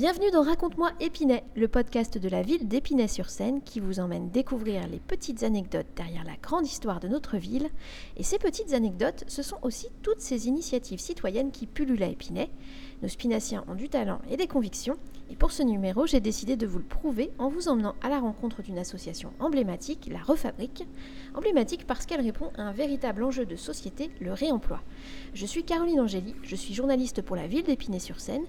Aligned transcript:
Bienvenue 0.00 0.30
dans 0.30 0.40
Raconte-moi 0.40 0.92
Épinay, 0.98 1.44
le 1.54 1.68
podcast 1.68 2.16
de 2.16 2.28
la 2.30 2.40
ville 2.40 2.66
d'Épinay-sur-Seine 2.66 3.60
qui 3.60 3.80
vous 3.80 4.00
emmène 4.00 4.30
découvrir 4.30 4.88
les 4.88 4.98
petites 4.98 5.42
anecdotes 5.42 5.88
derrière 5.94 6.24
la 6.24 6.38
grande 6.42 6.64
histoire 6.64 7.00
de 7.00 7.08
notre 7.08 7.36
ville. 7.36 7.68
Et 8.16 8.22
ces 8.22 8.38
petites 8.38 8.72
anecdotes, 8.72 9.24
ce 9.26 9.42
sont 9.42 9.58
aussi 9.60 9.88
toutes 10.00 10.22
ces 10.22 10.48
initiatives 10.48 11.00
citoyennes 11.00 11.50
qui 11.50 11.66
pullulent 11.66 12.02
à 12.02 12.08
Épinay. 12.08 12.48
Nos 13.02 13.08
spinaciens 13.08 13.64
ont 13.68 13.74
du 13.74 13.88
talent 13.88 14.20
et 14.30 14.36
des 14.36 14.46
convictions. 14.46 14.96
Et 15.30 15.36
pour 15.36 15.52
ce 15.52 15.62
numéro, 15.62 16.06
j'ai 16.06 16.18
décidé 16.18 16.56
de 16.56 16.66
vous 16.66 16.78
le 16.78 16.84
prouver 16.84 17.30
en 17.38 17.48
vous 17.48 17.68
emmenant 17.68 17.94
à 18.02 18.08
la 18.08 18.18
rencontre 18.18 18.62
d'une 18.62 18.78
association 18.78 19.32
emblématique, 19.38 20.10
la 20.10 20.18
Refabrique. 20.18 20.86
Emblématique 21.34 21.86
parce 21.86 22.04
qu'elle 22.04 22.20
répond 22.20 22.50
à 22.58 22.62
un 22.62 22.72
véritable 22.72 23.22
enjeu 23.22 23.46
de 23.46 23.54
société, 23.54 24.10
le 24.20 24.32
réemploi. 24.32 24.80
Je 25.32 25.46
suis 25.46 25.62
Caroline 25.62 26.00
Angéli, 26.00 26.34
je 26.42 26.56
suis 26.56 26.74
journaliste 26.74 27.22
pour 27.22 27.36
la 27.36 27.46
ville 27.46 27.62
d'Épinay-sur-Seine. 27.62 28.42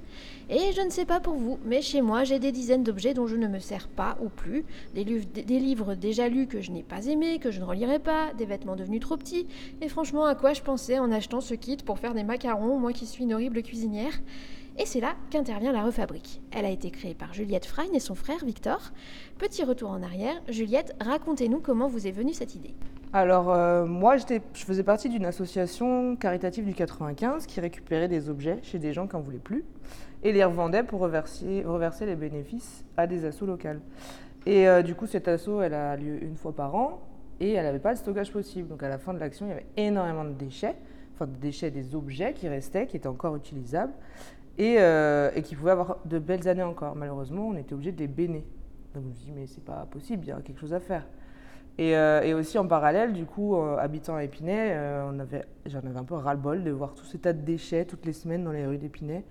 Et 0.50 0.74
je 0.76 0.82
ne 0.82 0.90
sais 0.90 1.05
pas 1.05 1.20
pour 1.20 1.36
vous, 1.36 1.60
mais 1.66 1.84
chez 1.84 2.02
moi, 2.02 2.24
j'ai 2.24 2.40
des 2.40 2.52
dizaines 2.52 2.84
d'objets 2.84 3.13
dont 3.13 3.27
je 3.27 3.36
ne 3.36 3.48
me 3.48 3.60
sers 3.60 3.88
pas 3.88 4.18
ou 4.22 4.30
plus. 4.30 4.66
Des, 4.96 5.04
livres, 5.04 5.27
des 5.34 5.60
livres 5.60 5.94
déjà 5.94 6.30
lus 6.30 6.48
que 6.48 6.62
je 6.62 6.72
n'ai 6.72 6.84
pas 6.84 7.05
aimés, 7.05 7.38
que 7.38 7.52
je 7.52 7.60
ne 7.60 7.66
relirai 7.66 7.99
pas, 7.99 8.34
des 8.34 8.46
vêtements 8.46 8.76
devenus 8.76 9.02
trop 9.02 9.18
petits. 9.18 9.48
Et 9.82 9.88
franchement, 9.88 10.26
à 10.26 10.34
quoi 10.34 10.54
je 10.54 10.63
pensais 10.63 10.98
en 10.98 11.12
achetant 11.12 11.41
ce 11.41 11.54
kit 11.54 11.77
pour 11.77 11.99
faire 11.99 12.16
des 12.16 12.24
macarons, 12.24 12.80
moi 12.80 12.91
qui 12.91 13.05
suis 13.05 13.24
une 13.24 13.34
horrible 13.34 13.62
cuisinière? 13.62 14.20
Et 14.78 14.86
c'est 14.86 15.00
là 15.00 15.16
qu'intervient 15.30 15.72
la 15.72 15.84
refabrique. 15.84 16.42
Elle 16.52 16.66
a 16.66 16.70
été 16.70 16.92
créée 16.92 17.14
par 17.14 17.34
Juliette 17.34 17.66
Frein 17.66 17.86
et 17.94 18.00
son 18.00 18.16
frère 18.16 18.44
Victor. 18.46 18.92
Petit 19.38 19.64
retour 19.64 19.90
en 19.92 20.02
arrière, 20.02 20.36
Juliette, 20.48 20.96
racontez-nous 21.02 21.60
comment 21.60 21.88
vous 21.88 22.08
est 22.08 22.12
venue 22.12 22.34
cette 22.34 22.56
idée. 22.56 22.74
Alors, 23.14 23.52
euh, 23.52 23.86
moi, 23.86 24.16
je 24.16 24.64
faisais 24.64 24.84
partie 24.84 25.10
d'une 25.10 25.26
association 25.26 26.16
caritative 26.16 26.66
du 26.66 26.74
95 26.74 27.46
qui 27.46 27.60
récupérait 27.60 28.08
des 28.08 28.30
objets 28.30 28.60
chez 28.63 28.80
des 28.80 28.94
gens 28.94 29.05
qui 29.05 29.16
n'en 29.16 29.22
voulaient 29.22 29.38
plus 29.38 29.66
et 30.24 30.32
les 30.32 30.44
revendait 30.46 30.84
pour 30.84 31.02
reverser, 31.02 32.06
les 32.06 32.16
bénéfices 32.16 32.85
à 32.96 33.08
des 33.08 33.26
assos 33.26 33.46
locales. 33.46 33.82
Et 34.46 34.68
euh, 34.68 34.82
du 34.82 34.96
coup, 34.96 35.08
cette 35.08 35.28
asso, 35.28 35.62
elle 35.62 35.74
a 35.74 35.98
lieu 35.98 36.24
une 36.24 36.38
fois 36.38 36.54
par 36.54 36.74
an 36.76 37.02
et 37.41 37.52
elle 37.52 37.66
n'avait 37.66 37.80
pas 37.80 37.94
de 37.94 38.00
stockage 38.00 38.32
possible. 38.32 38.70
Donc, 38.70 38.82
à 38.82 38.88
la 38.88 38.98
fin 38.98 39.13
de 39.13 39.20
l'action, 39.20 39.46
il 39.46 39.50
y 39.50 39.54
avait 39.54 39.68
énormément 39.76 40.24
de 40.24 40.32
déchets, 40.32 40.76
enfin, 41.13 41.28
de 41.28 41.35
déchets 41.35 41.70
des 41.70 41.96
objets 41.96 42.34
qui 42.34 42.48
restaient, 42.48 42.88
qui 42.88 42.96
étaient 42.96 43.08
encore 43.08 43.35
utilisables 43.35 43.94
euh, 44.62 45.31
et, 45.35 45.41
qui 45.41 45.55
pouvaient 45.55 45.71
avoir 45.71 45.98
de 46.05 46.20
belles 46.20 46.48
années 46.48 46.63
encore. 46.63 46.95
Malheureusement, 46.95 47.49
on 47.49 47.55
était 47.55 47.73
obligé 47.73 47.91
de 47.91 47.99
les 47.99 48.07
béner. 48.07 48.45
Donc, 48.93 49.04
je 49.04 49.09
me 49.09 49.13
suis 49.13 49.26
dit, 49.26 49.31
mais 49.31 49.48
c'est 49.48 49.63
pas 49.63 49.87
possible, 49.90 50.26
il 50.26 50.29
y 50.29 50.31
a 50.31 50.41
quelque 50.41 50.59
chose 50.59 50.73
à 50.73 50.79
faire. 50.79 51.05
Euh, 51.79 52.21
et, 52.21 52.34
aussi 52.34 52.57
en 52.59 52.67
parallèle, 52.67 53.13
du 53.13 53.26
coup, 53.26 53.55
euh, 53.55 53.77
habitant 53.77 54.15
à 54.15 54.23
Épinay, 54.23 54.73
euh, 54.73 55.12
j'en 55.65 55.79
avais 55.79 55.98
un 55.98 56.04
peu 56.04 56.15
ras-le-bol 56.15 56.63
de 56.63 56.71
voir 56.71 56.93
tous 56.93 57.05
ces 57.05 57.17
tas 57.17 57.34
de 57.34 57.41
déchets 57.41 57.85
toutes 57.85 58.05
les 58.05 58.13
semaines 58.13 58.43
dans 58.43 58.51
les 58.51 58.65
rues 58.65 58.77
d'Épinay, 58.77 59.23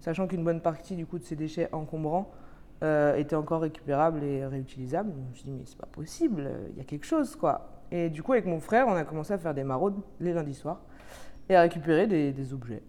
sachant 0.00 0.26
qu'une 0.26 0.44
bonne 0.44 0.60
partie 0.60 0.96
du 0.96 1.06
coup 1.06 1.18
de 1.18 1.24
ces 1.24 1.36
déchets 1.36 1.68
encombrants 1.72 2.30
était 3.16 3.34
encore 3.34 3.62
récupérable 3.62 4.22
et 4.22 4.44
réutilisable. 4.44 5.10
je 5.16 5.30
me 5.30 5.34
suis 5.34 5.44
dit, 5.44 5.52
mais 5.52 5.62
c'est 5.64 5.78
pas 5.78 5.86
possible, 5.86 6.50
il 6.72 6.76
y 6.76 6.82
a 6.82 6.84
quelque 6.84 7.06
chose 7.06 7.34
quoi. 7.34 7.80
Et 7.90 8.10
du 8.10 8.22
coup, 8.22 8.34
avec 8.34 8.44
mon 8.44 8.60
frère, 8.60 8.86
on 8.88 8.94
a 8.94 9.04
commencé 9.04 9.32
à 9.32 9.38
faire 9.38 9.54
des 9.54 9.64
maraudes 9.64 9.96
les 10.20 10.34
lundis 10.34 10.52
soirs 10.52 10.82
et 11.48 11.56
à 11.56 11.62
récupérer 11.62 12.06
des 12.06 12.52
objets. 12.52 12.82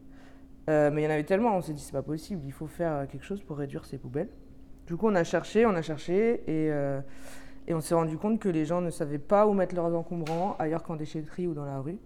Mais 0.68 1.02
il 1.02 1.04
y 1.04 1.08
en 1.08 1.12
avait 1.12 1.24
tellement, 1.24 1.56
on 1.56 1.62
s'est 1.62 1.74
dit, 1.74 1.82
c'est 1.82 1.92
pas 1.92 2.02
possible, 2.02 2.42
il 2.46 2.52
faut 2.52 2.68
faire 2.68 3.08
quelque 3.08 3.26
chose 3.26 3.42
pour 3.44 3.58
réduire 3.58 3.86
ces 3.86 3.98
poubelles. 3.98 4.30
Du 4.88 4.96
coup, 4.96 5.08
on 5.08 5.16
a 5.16 5.24
cherché, 5.24 5.66
on 5.66 5.76
a 5.76 5.82
cherché 5.82 6.44
et 6.48 6.72
et 7.68 7.74
on 7.74 7.82
s'est 7.82 7.96
rendu 7.96 8.18
compte 8.18 8.40
que 8.40 8.50
les 8.50 8.66
gens 8.66 8.82
ne 8.82 8.92
savaient 8.92 9.18
pas 9.18 9.48
où 9.48 9.54
mettre 9.54 9.76
leurs 9.76 9.94
encombrants, 9.96 10.56
ailleurs 10.60 10.84
qu'en 10.84 10.96
déchetterie 10.96 11.48
ou 11.48 11.54
dans 11.54 11.66
la 11.66 11.80
rue, 11.80 11.98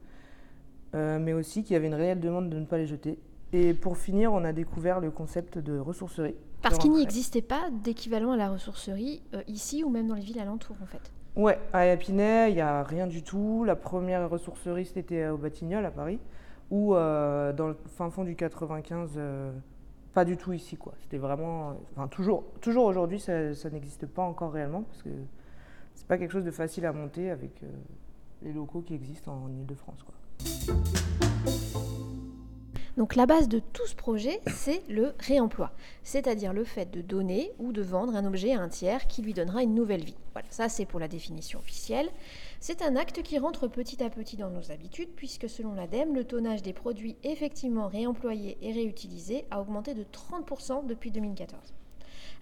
euh, 0.96 1.20
mais 1.20 1.34
aussi 1.34 1.64
qu'il 1.64 1.74
y 1.74 1.76
avait 1.76 1.88
une 1.88 1.96
réelle 1.96 2.20
demande 2.20 2.50
de 2.50 2.58
ne 2.58 2.66
pas 2.66 2.78
les 2.78 2.88
jeter. 2.88 3.20
Et 3.52 3.74
pour 3.74 3.98
finir, 3.98 4.32
on 4.32 4.44
a 4.44 4.54
découvert 4.54 5.00
le 5.00 5.12
concept 5.12 5.58
de 5.58 5.78
ressourcerie. 5.78 6.36
Parce 6.62 6.78
qu'il 6.78 6.92
n'y 6.92 7.02
existait 7.02 7.42
pas 7.42 7.70
d'équivalent 7.72 8.32
à 8.32 8.38
la 8.38 8.50
ressourcerie 8.50 9.22
euh, 9.34 9.42
ici 9.48 9.84
ou 9.84 9.90
même 9.90 10.08
dans 10.08 10.16
les 10.16 10.22
villes 10.22 10.40
alentours 10.40 10.76
en 10.82 10.86
fait. 10.86 11.12
Ouais, 11.36 11.60
à 11.74 11.88
Épinay, 11.88 12.52
il 12.52 12.56
n'y 12.56 12.62
a 12.62 12.84
rien 12.84 13.08
du 13.08 13.24
tout. 13.24 13.64
La 13.64 13.76
première 13.76 14.30
ressourcerie, 14.30 14.86
c'était 14.86 15.28
au 15.28 15.38
Batignolles, 15.38 15.86
à 15.86 15.92
Paris, 15.92 16.20
ou 16.72 16.96
euh, 16.96 17.54
dans 17.54 17.68
le 17.68 17.76
fin 17.88 18.10
fond 18.10 18.24
du 18.24 18.36
95, 18.36 19.20
pas 20.14 20.26
du 20.26 20.38
tout 20.38 20.54
ici. 20.54 20.78
quoi. 20.78 20.94
C'était 21.02 21.18
vraiment. 21.18 21.78
Enfin, 21.92 22.08
toujours, 22.08 22.44
toujours 22.62 22.86
aujourd'hui, 22.86 23.20
ça, 23.20 23.70
n'existe 23.72 24.06
pas 24.06 24.24
encore 24.24 24.52
réellement, 24.52 24.84
parce 24.84 25.04
que 25.04 25.10
c'est 25.96 26.08
pas 26.08 26.18
quelque 26.18 26.32
chose 26.32 26.46
de 26.46 26.52
facile 26.52 26.86
à 26.86 26.94
monter 26.94 27.30
avec 27.30 27.62
euh, 27.64 27.68
les 28.42 28.54
locaux 28.54 28.82
qui 28.82 28.96
existent 28.96 29.34
en 29.34 29.50
Ile-de-France. 29.50 30.04
Donc 33.00 33.16
la 33.16 33.26
base 33.26 33.48
de 33.48 33.60
tout 33.60 33.88
ce 33.88 33.96
projet, 33.96 34.42
c'est 34.48 34.84
le 34.90 35.14
réemploi, 35.20 35.72
c'est-à-dire 36.04 36.52
le 36.52 36.66
fait 36.66 36.92
de 36.92 37.00
donner 37.02 37.54
ou 37.58 37.72
de 37.72 37.82
vendre 37.82 38.14
un 38.14 38.26
objet 38.26 38.52
à 38.52 38.60
un 38.60 38.68
tiers 38.68 39.08
qui 39.08 39.22
lui 39.22 39.34
donnera 39.34 39.64
une 39.64 39.74
nouvelle 39.74 40.04
vie. 40.04 40.18
Voilà, 40.34 40.50
ça 40.52 40.68
c'est 40.68 40.86
pour 40.86 41.00
la 41.00 41.08
définition 41.08 41.60
officielle. 41.60 42.10
C'est 42.60 42.82
un 42.82 42.98
acte 42.98 43.22
qui 43.22 43.40
rentre 43.40 43.70
petit 43.70 44.04
à 44.04 44.10
petit 44.10 44.36
dans 44.36 44.50
nos 44.50 44.70
habitudes 44.74 45.12
puisque 45.16 45.48
selon 45.48 45.76
l'ADEME, 45.76 46.14
le 46.14 46.26
tonnage 46.26 46.62
des 46.62 46.74
produits 46.74 47.16
effectivement 47.24 47.88
réemployés 47.88 48.58
et 48.62 48.74
réutilisés 48.74 49.46
a 49.50 49.62
augmenté 49.62 49.94
de 49.94 50.04
30% 50.04 50.86
depuis 50.86 51.12
2014. 51.12 51.58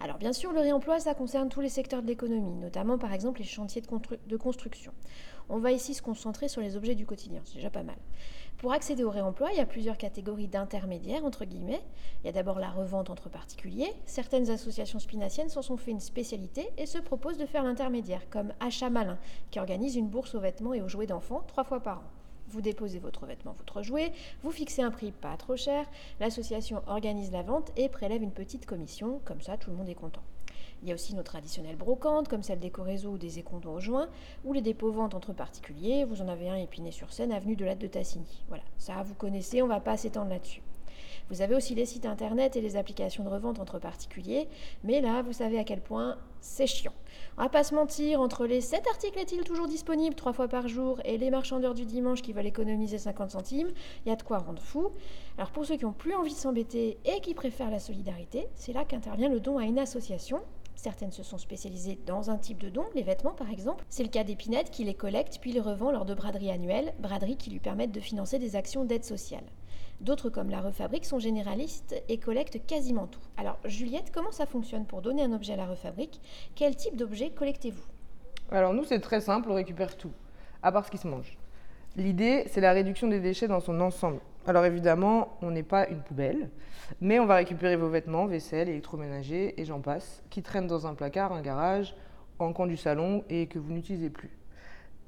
Alors 0.00 0.18
bien 0.18 0.32
sûr, 0.32 0.52
le 0.52 0.60
réemploi, 0.60 0.98
ça 0.98 1.14
concerne 1.14 1.48
tous 1.48 1.60
les 1.60 1.68
secteurs 1.68 2.02
de 2.02 2.08
l'économie, 2.08 2.56
notamment 2.56 2.98
par 2.98 3.12
exemple 3.12 3.38
les 3.38 3.46
chantiers 3.46 3.80
de, 3.80 4.36
construction. 4.36 4.92
On 5.48 5.58
va 5.58 5.70
ici 5.70 5.94
se 5.94 6.02
concentrer 6.02 6.48
sur 6.48 6.60
les 6.60 6.76
objets 6.76 6.96
du 6.96 7.06
quotidien, 7.06 7.42
c'est 7.44 7.56
déjà 7.56 7.70
pas 7.70 7.84
mal. 7.84 7.96
Pour 8.58 8.72
accéder 8.72 9.04
au 9.04 9.10
réemploi, 9.10 9.50
il 9.52 9.56
y 9.56 9.60
a 9.60 9.66
plusieurs 9.66 9.96
catégories 9.96 10.48
d'intermédiaires, 10.48 11.24
entre 11.24 11.44
guillemets. 11.44 11.80
Il 12.20 12.26
y 12.26 12.28
a 12.28 12.32
d'abord 12.32 12.58
la 12.58 12.70
revente 12.70 13.08
entre 13.08 13.28
particuliers. 13.28 13.92
Certaines 14.04 14.50
associations 14.50 14.98
spinaciennes 14.98 15.48
s'en 15.48 15.62
sont 15.62 15.76
fait 15.76 15.92
une 15.92 16.00
spécialité 16.00 16.68
et 16.76 16.86
se 16.86 16.98
proposent 16.98 17.38
de 17.38 17.46
faire 17.46 17.62
l'intermédiaire, 17.62 18.28
comme 18.30 18.52
Achat 18.58 18.90
Malin, 18.90 19.16
qui 19.52 19.60
organise 19.60 19.94
une 19.94 20.08
bourse 20.08 20.34
aux 20.34 20.40
vêtements 20.40 20.74
et 20.74 20.82
aux 20.82 20.88
jouets 20.88 21.06
d'enfants 21.06 21.44
trois 21.46 21.62
fois 21.62 21.78
par 21.78 21.98
an. 21.98 22.04
Vous 22.48 22.60
déposez 22.60 22.98
votre 22.98 23.26
vêtement, 23.26 23.52
votre 23.52 23.84
jouet, 23.84 24.10
vous 24.42 24.50
fixez 24.50 24.82
un 24.82 24.90
prix 24.90 25.12
pas 25.12 25.36
trop 25.36 25.54
cher, 25.54 25.86
l'association 26.18 26.82
organise 26.88 27.30
la 27.30 27.42
vente 27.42 27.70
et 27.76 27.88
prélève 27.88 28.22
une 28.24 28.32
petite 28.32 28.66
commission, 28.66 29.20
comme 29.24 29.40
ça 29.40 29.56
tout 29.56 29.70
le 29.70 29.76
monde 29.76 29.88
est 29.88 29.94
content. 29.94 30.22
Il 30.82 30.88
y 30.88 30.92
a 30.92 30.94
aussi 30.94 31.14
nos 31.14 31.22
traditionnelles 31.22 31.76
brocantes, 31.76 32.28
comme 32.28 32.42
celle 32.42 32.60
des 32.60 32.70
Corézo 32.70 33.10
ou 33.10 33.18
des 33.18 33.38
Écondos 33.38 33.72
au 33.72 33.80
juin, 33.80 34.08
ou 34.44 34.52
les 34.52 34.62
dépôts-ventes 34.62 35.14
entre 35.14 35.32
particuliers. 35.32 36.04
Vous 36.04 36.22
en 36.22 36.28
avez 36.28 36.48
un 36.48 36.56
épiné 36.56 36.92
sur 36.92 37.12
scène, 37.12 37.32
avenue 37.32 37.56
de 37.56 37.64
Latte 37.64 37.78
de 37.78 37.86
Tassigny. 37.88 38.44
Voilà, 38.48 38.64
ça 38.78 39.02
vous 39.02 39.14
connaissez, 39.14 39.60
on 39.62 39.66
ne 39.66 39.72
va 39.72 39.80
pas 39.80 39.96
s'étendre 39.96 40.30
là-dessus. 40.30 40.62
Vous 41.30 41.42
avez 41.42 41.54
aussi 41.54 41.74
les 41.74 41.84
sites 41.84 42.06
internet 42.06 42.56
et 42.56 42.62
les 42.62 42.76
applications 42.76 43.22
de 43.22 43.28
revente 43.28 43.60
entre 43.60 43.78
particuliers, 43.78 44.48
mais 44.82 45.02
là, 45.02 45.20
vous 45.20 45.34
savez 45.34 45.58
à 45.58 45.64
quel 45.64 45.80
point 45.80 46.16
c'est 46.40 46.66
chiant. 46.66 46.94
On 47.36 47.42
va 47.42 47.50
pas 47.50 47.64
se 47.64 47.74
mentir, 47.74 48.20
entre 48.20 48.46
les 48.46 48.62
7 48.62 48.86
articles 48.88 49.18
est-il 49.18 49.44
toujours 49.44 49.68
disponible 49.68 50.14
3 50.14 50.32
fois 50.32 50.48
par 50.48 50.68
jour 50.68 51.00
et 51.04 51.18
les 51.18 51.30
marchandeurs 51.30 51.74
du 51.74 51.84
dimanche 51.84 52.22
qui 52.22 52.32
veulent 52.32 52.46
économiser 52.46 52.96
50 52.96 53.32
centimes, 53.32 53.68
il 54.06 54.08
y 54.08 54.12
a 54.12 54.16
de 54.16 54.22
quoi 54.22 54.38
rendre 54.38 54.62
fou. 54.62 54.90
Alors 55.36 55.50
pour 55.50 55.66
ceux 55.66 55.76
qui 55.76 55.84
ont 55.84 55.92
plus 55.92 56.14
envie 56.14 56.32
de 56.32 56.38
s'embêter 56.38 56.98
et 57.04 57.20
qui 57.20 57.34
préfèrent 57.34 57.70
la 57.70 57.78
solidarité, 57.78 58.48
c'est 58.54 58.72
là 58.72 58.84
qu'intervient 58.84 59.28
le 59.28 59.40
don 59.40 59.58
à 59.58 59.64
une 59.64 59.78
association. 59.78 60.40
Certaines 60.78 61.10
se 61.10 61.24
sont 61.24 61.38
spécialisées 61.38 61.98
dans 62.06 62.30
un 62.30 62.38
type 62.38 62.60
de 62.62 62.68
don, 62.68 62.84
les 62.94 63.02
vêtements 63.02 63.32
par 63.32 63.50
exemple. 63.50 63.84
C'est 63.88 64.04
le 64.04 64.08
cas 64.08 64.22
d'Épinette 64.22 64.70
qui 64.70 64.84
les 64.84 64.94
collecte 64.94 65.38
puis 65.40 65.50
les 65.50 65.58
revend 65.58 65.90
lors 65.90 66.04
de 66.04 66.14
braderies 66.14 66.52
annuelles, 66.52 66.94
braderies 67.00 67.36
qui 67.36 67.50
lui 67.50 67.58
permettent 67.58 67.90
de 67.90 67.98
financer 67.98 68.38
des 68.38 68.54
actions 68.54 68.84
d'aide 68.84 69.02
sociale. 69.02 69.42
D'autres, 70.00 70.30
comme 70.30 70.50
la 70.50 70.60
Refabrique, 70.60 71.04
sont 71.04 71.18
généralistes 71.18 72.00
et 72.08 72.18
collectent 72.18 72.64
quasiment 72.64 73.08
tout. 73.08 73.18
Alors, 73.36 73.58
Juliette, 73.64 74.12
comment 74.14 74.30
ça 74.30 74.46
fonctionne 74.46 74.86
pour 74.86 75.02
donner 75.02 75.24
un 75.24 75.32
objet 75.32 75.54
à 75.54 75.56
la 75.56 75.66
Refabrique? 75.66 76.20
Quel 76.54 76.76
type 76.76 76.94
d'objet 76.94 77.30
collectez-vous? 77.30 77.82
Alors, 78.52 78.72
nous, 78.72 78.84
c'est 78.84 79.00
très 79.00 79.20
simple, 79.20 79.50
on 79.50 79.54
récupère 79.54 79.96
tout, 79.96 80.12
à 80.62 80.70
part 80.70 80.86
ce 80.86 80.92
qui 80.92 80.98
se 80.98 81.08
mange. 81.08 81.36
L'idée, 81.96 82.44
c'est 82.46 82.60
la 82.60 82.72
réduction 82.72 83.08
des 83.08 83.18
déchets 83.18 83.48
dans 83.48 83.58
son 83.58 83.80
ensemble. 83.80 84.20
Alors 84.48 84.64
évidemment, 84.64 85.36
on 85.42 85.50
n'est 85.50 85.62
pas 85.62 85.86
une 85.90 86.00
poubelle, 86.00 86.48
mais 87.02 87.20
on 87.20 87.26
va 87.26 87.34
récupérer 87.34 87.76
vos 87.76 87.90
vêtements, 87.90 88.24
vaisselle, 88.24 88.70
électroménager 88.70 89.60
et 89.60 89.66
j'en 89.66 89.80
passe, 89.80 90.24
qui 90.30 90.42
traînent 90.42 90.66
dans 90.66 90.86
un 90.86 90.94
placard, 90.94 91.34
un 91.34 91.42
garage, 91.42 91.94
en 92.38 92.54
coin 92.54 92.66
du 92.66 92.78
salon 92.78 93.24
et 93.28 93.46
que 93.46 93.58
vous 93.58 93.70
n'utilisez 93.70 94.08
plus. 94.08 94.30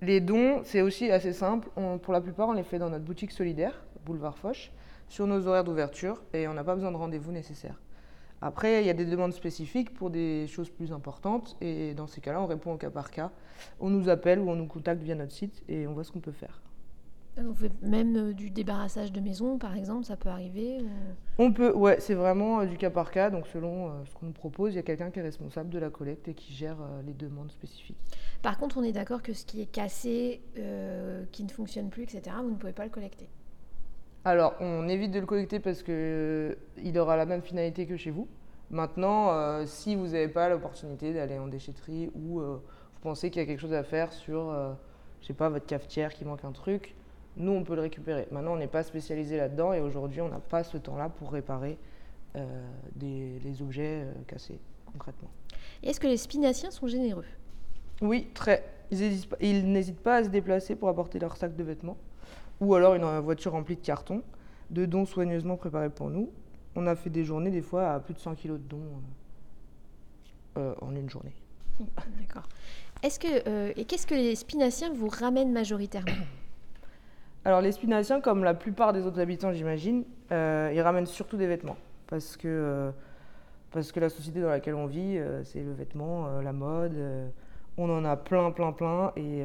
Les 0.02 0.20
dons, 0.20 0.60
c'est 0.64 0.82
aussi 0.82 1.10
assez 1.10 1.32
simple. 1.32 1.70
pour 2.02 2.12
la 2.12 2.20
plupart, 2.20 2.50
on 2.50 2.52
les 2.52 2.64
fait 2.64 2.78
dans 2.78 2.90
notre 2.90 3.06
boutique 3.06 3.32
solidaire, 3.32 3.82
boulevard 4.04 4.36
Foch, 4.36 4.72
sur 5.08 5.26
nos 5.26 5.46
horaires 5.46 5.64
d'ouverture 5.64 6.22
et 6.34 6.46
on 6.46 6.52
n'a 6.52 6.62
pas 6.62 6.74
besoin 6.74 6.92
de 6.92 6.98
rendez-vous 6.98 7.32
nécessaire. 7.32 7.80
Après, 8.42 8.82
il 8.82 8.86
y 8.86 8.90
a 8.90 8.94
des 8.94 9.06
demandes 9.06 9.32
spécifiques 9.32 9.94
pour 9.94 10.10
des 10.10 10.48
choses 10.48 10.68
plus 10.68 10.92
importantes 10.92 11.56
et 11.62 11.94
dans 11.94 12.06
ces 12.06 12.20
cas-là, 12.20 12.42
on 12.42 12.46
répond 12.46 12.74
au 12.74 12.76
cas 12.76 12.90
par 12.90 13.10
cas. 13.10 13.30
On 13.80 13.88
nous 13.88 14.10
appelle 14.10 14.38
ou 14.38 14.50
on 14.50 14.56
nous 14.56 14.66
contacte 14.66 15.02
via 15.02 15.14
notre 15.14 15.32
site 15.32 15.62
et 15.66 15.86
on 15.86 15.94
voit 15.94 16.04
ce 16.04 16.12
qu'on 16.12 16.20
peut 16.20 16.30
faire. 16.30 16.60
On 17.48 17.54
fait 17.54 17.72
même 17.82 18.16
euh, 18.16 18.32
du 18.32 18.50
débarrassage 18.50 19.12
de 19.12 19.20
maison, 19.20 19.58
par 19.58 19.76
exemple, 19.76 20.04
ça 20.04 20.16
peut 20.16 20.28
arriver 20.28 20.78
On 21.38 21.52
peut, 21.52 21.72
ouais, 21.72 21.98
c'est 22.00 22.14
vraiment 22.14 22.60
euh, 22.60 22.66
du 22.66 22.76
cas 22.76 22.90
par 22.90 23.10
cas. 23.10 23.30
Donc, 23.30 23.46
selon 23.46 23.88
euh, 23.88 23.90
ce 24.06 24.14
qu'on 24.14 24.26
nous 24.26 24.32
propose, 24.32 24.74
il 24.74 24.76
y 24.76 24.78
a 24.78 24.82
quelqu'un 24.82 25.10
qui 25.10 25.20
est 25.20 25.22
responsable 25.22 25.70
de 25.70 25.78
la 25.78 25.90
collecte 25.90 26.28
et 26.28 26.34
qui 26.34 26.52
gère 26.52 26.76
les 27.06 27.14
demandes 27.14 27.50
spécifiques. 27.50 27.96
Par 28.42 28.58
contre, 28.58 28.78
on 28.78 28.82
est 28.82 28.92
d'accord 28.92 29.22
que 29.22 29.32
ce 29.32 29.44
qui 29.44 29.62
est 29.62 29.66
cassé, 29.66 30.42
qui 31.32 31.44
ne 31.44 31.50
fonctionne 31.50 31.88
plus, 31.88 32.02
etc., 32.02 32.36
vous 32.42 32.50
ne 32.50 32.56
pouvez 32.56 32.72
pas 32.72 32.84
le 32.84 32.90
collecter 32.90 33.28
alors, 34.22 34.54
on 34.60 34.86
évite 34.86 35.12
de 35.12 35.18
le 35.18 35.24
collecter 35.24 35.60
parce 35.60 35.82
qu'il 35.82 36.98
aura 36.98 37.16
la 37.16 37.24
même 37.24 37.40
finalité 37.40 37.86
que 37.86 37.96
chez 37.96 38.10
vous. 38.10 38.28
Maintenant, 38.70 39.30
euh, 39.30 39.64
si 39.64 39.96
vous 39.96 40.08
n'avez 40.08 40.28
pas 40.28 40.50
l'opportunité 40.50 41.14
d'aller 41.14 41.38
en 41.38 41.46
déchetterie 41.46 42.10
ou 42.14 42.42
vous 42.42 42.60
pensez 43.00 43.30
qu'il 43.30 43.40
y 43.40 43.42
a 43.42 43.46
quelque 43.46 43.60
chose 43.60 43.72
à 43.72 43.82
faire 43.82 44.12
sur, 44.12 44.54
je 45.22 45.26
sais 45.26 45.32
pas, 45.32 45.48
votre 45.48 45.64
cafetière 45.64 46.12
qui 46.12 46.26
manque 46.26 46.44
un 46.44 46.52
truc, 46.52 46.94
nous, 47.36 47.52
on 47.52 47.64
peut 47.64 47.74
le 47.74 47.82
récupérer. 47.82 48.26
Maintenant, 48.30 48.54
on 48.54 48.56
n'est 48.56 48.66
pas 48.66 48.82
spécialisé 48.82 49.36
là-dedans 49.36 49.72
et 49.72 49.80
aujourd'hui, 49.80 50.20
on 50.20 50.28
n'a 50.28 50.40
pas 50.40 50.64
ce 50.64 50.76
temps-là 50.76 51.08
pour 51.08 51.32
réparer 51.32 51.78
euh, 52.36 52.44
des, 52.94 53.38
les 53.40 53.62
objets 53.62 54.04
euh, 54.04 54.12
cassés, 54.26 54.58
concrètement. 54.92 55.30
Est-ce 55.82 56.00
que 56.00 56.06
les 56.06 56.16
spinaciens 56.16 56.70
sont 56.70 56.86
généreux? 56.86 57.24
Oui, 58.02 58.28
très. 58.34 58.64
Ils 58.90 59.72
n'hésitent 59.72 60.00
pas 60.00 60.16
à 60.16 60.24
se 60.24 60.28
déplacer 60.28 60.74
pour 60.74 60.88
apporter 60.88 61.18
leur 61.18 61.36
sac 61.36 61.54
de 61.54 61.62
vêtements 61.62 61.96
ou 62.60 62.74
alors 62.74 62.94
une 62.94 63.04
euh, 63.04 63.20
voiture 63.20 63.52
remplie 63.52 63.76
de 63.76 63.80
cartons, 63.80 64.22
de 64.70 64.84
dons 64.84 65.06
soigneusement 65.06 65.56
préparés 65.56 65.90
pour 65.90 66.10
nous. 66.10 66.30
On 66.76 66.86
a 66.86 66.94
fait 66.94 67.10
des 67.10 67.24
journées, 67.24 67.50
des 67.50 67.62
fois, 67.62 67.92
à 67.92 68.00
plus 68.00 68.14
de 68.14 68.18
100 68.18 68.34
kilos 68.34 68.58
de 68.58 68.64
dons 68.64 68.84
euh, 70.58 70.74
en 70.80 70.94
une 70.94 71.08
journée. 71.08 71.34
D'accord. 72.20 72.48
Est-ce 73.02 73.18
que 73.18 73.78
et 73.78 73.84
qu'est-ce 73.86 74.06
que 74.06 74.14
les 74.14 74.34
spinaciens 74.34 74.92
vous 74.92 75.08
ramènent 75.08 75.52
majoritairement? 75.52 76.12
Alors, 77.44 77.62
les 77.62 77.72
spinaciens, 77.72 78.20
comme 78.20 78.44
la 78.44 78.52
plupart 78.52 78.92
des 78.92 79.06
autres 79.06 79.18
habitants, 79.18 79.52
j'imagine, 79.52 80.04
euh, 80.30 80.70
ils 80.74 80.80
ramènent 80.82 81.06
surtout 81.06 81.38
des 81.38 81.46
vêtements. 81.46 81.76
Parce 82.06 82.36
que, 82.36 82.48
euh, 82.48 82.90
parce 83.70 83.92
que 83.92 84.00
la 84.00 84.10
société 84.10 84.42
dans 84.42 84.50
laquelle 84.50 84.74
on 84.74 84.86
vit, 84.86 85.16
euh, 85.16 85.42
c'est 85.44 85.62
le 85.62 85.72
vêtement, 85.72 86.26
euh, 86.26 86.42
la 86.42 86.52
mode. 86.52 86.96
on 87.78 87.88
en 87.88 88.04
a 88.04 88.16
plein, 88.16 88.50
plein, 88.50 88.72
plein. 88.72 89.12
Et, 89.16 89.42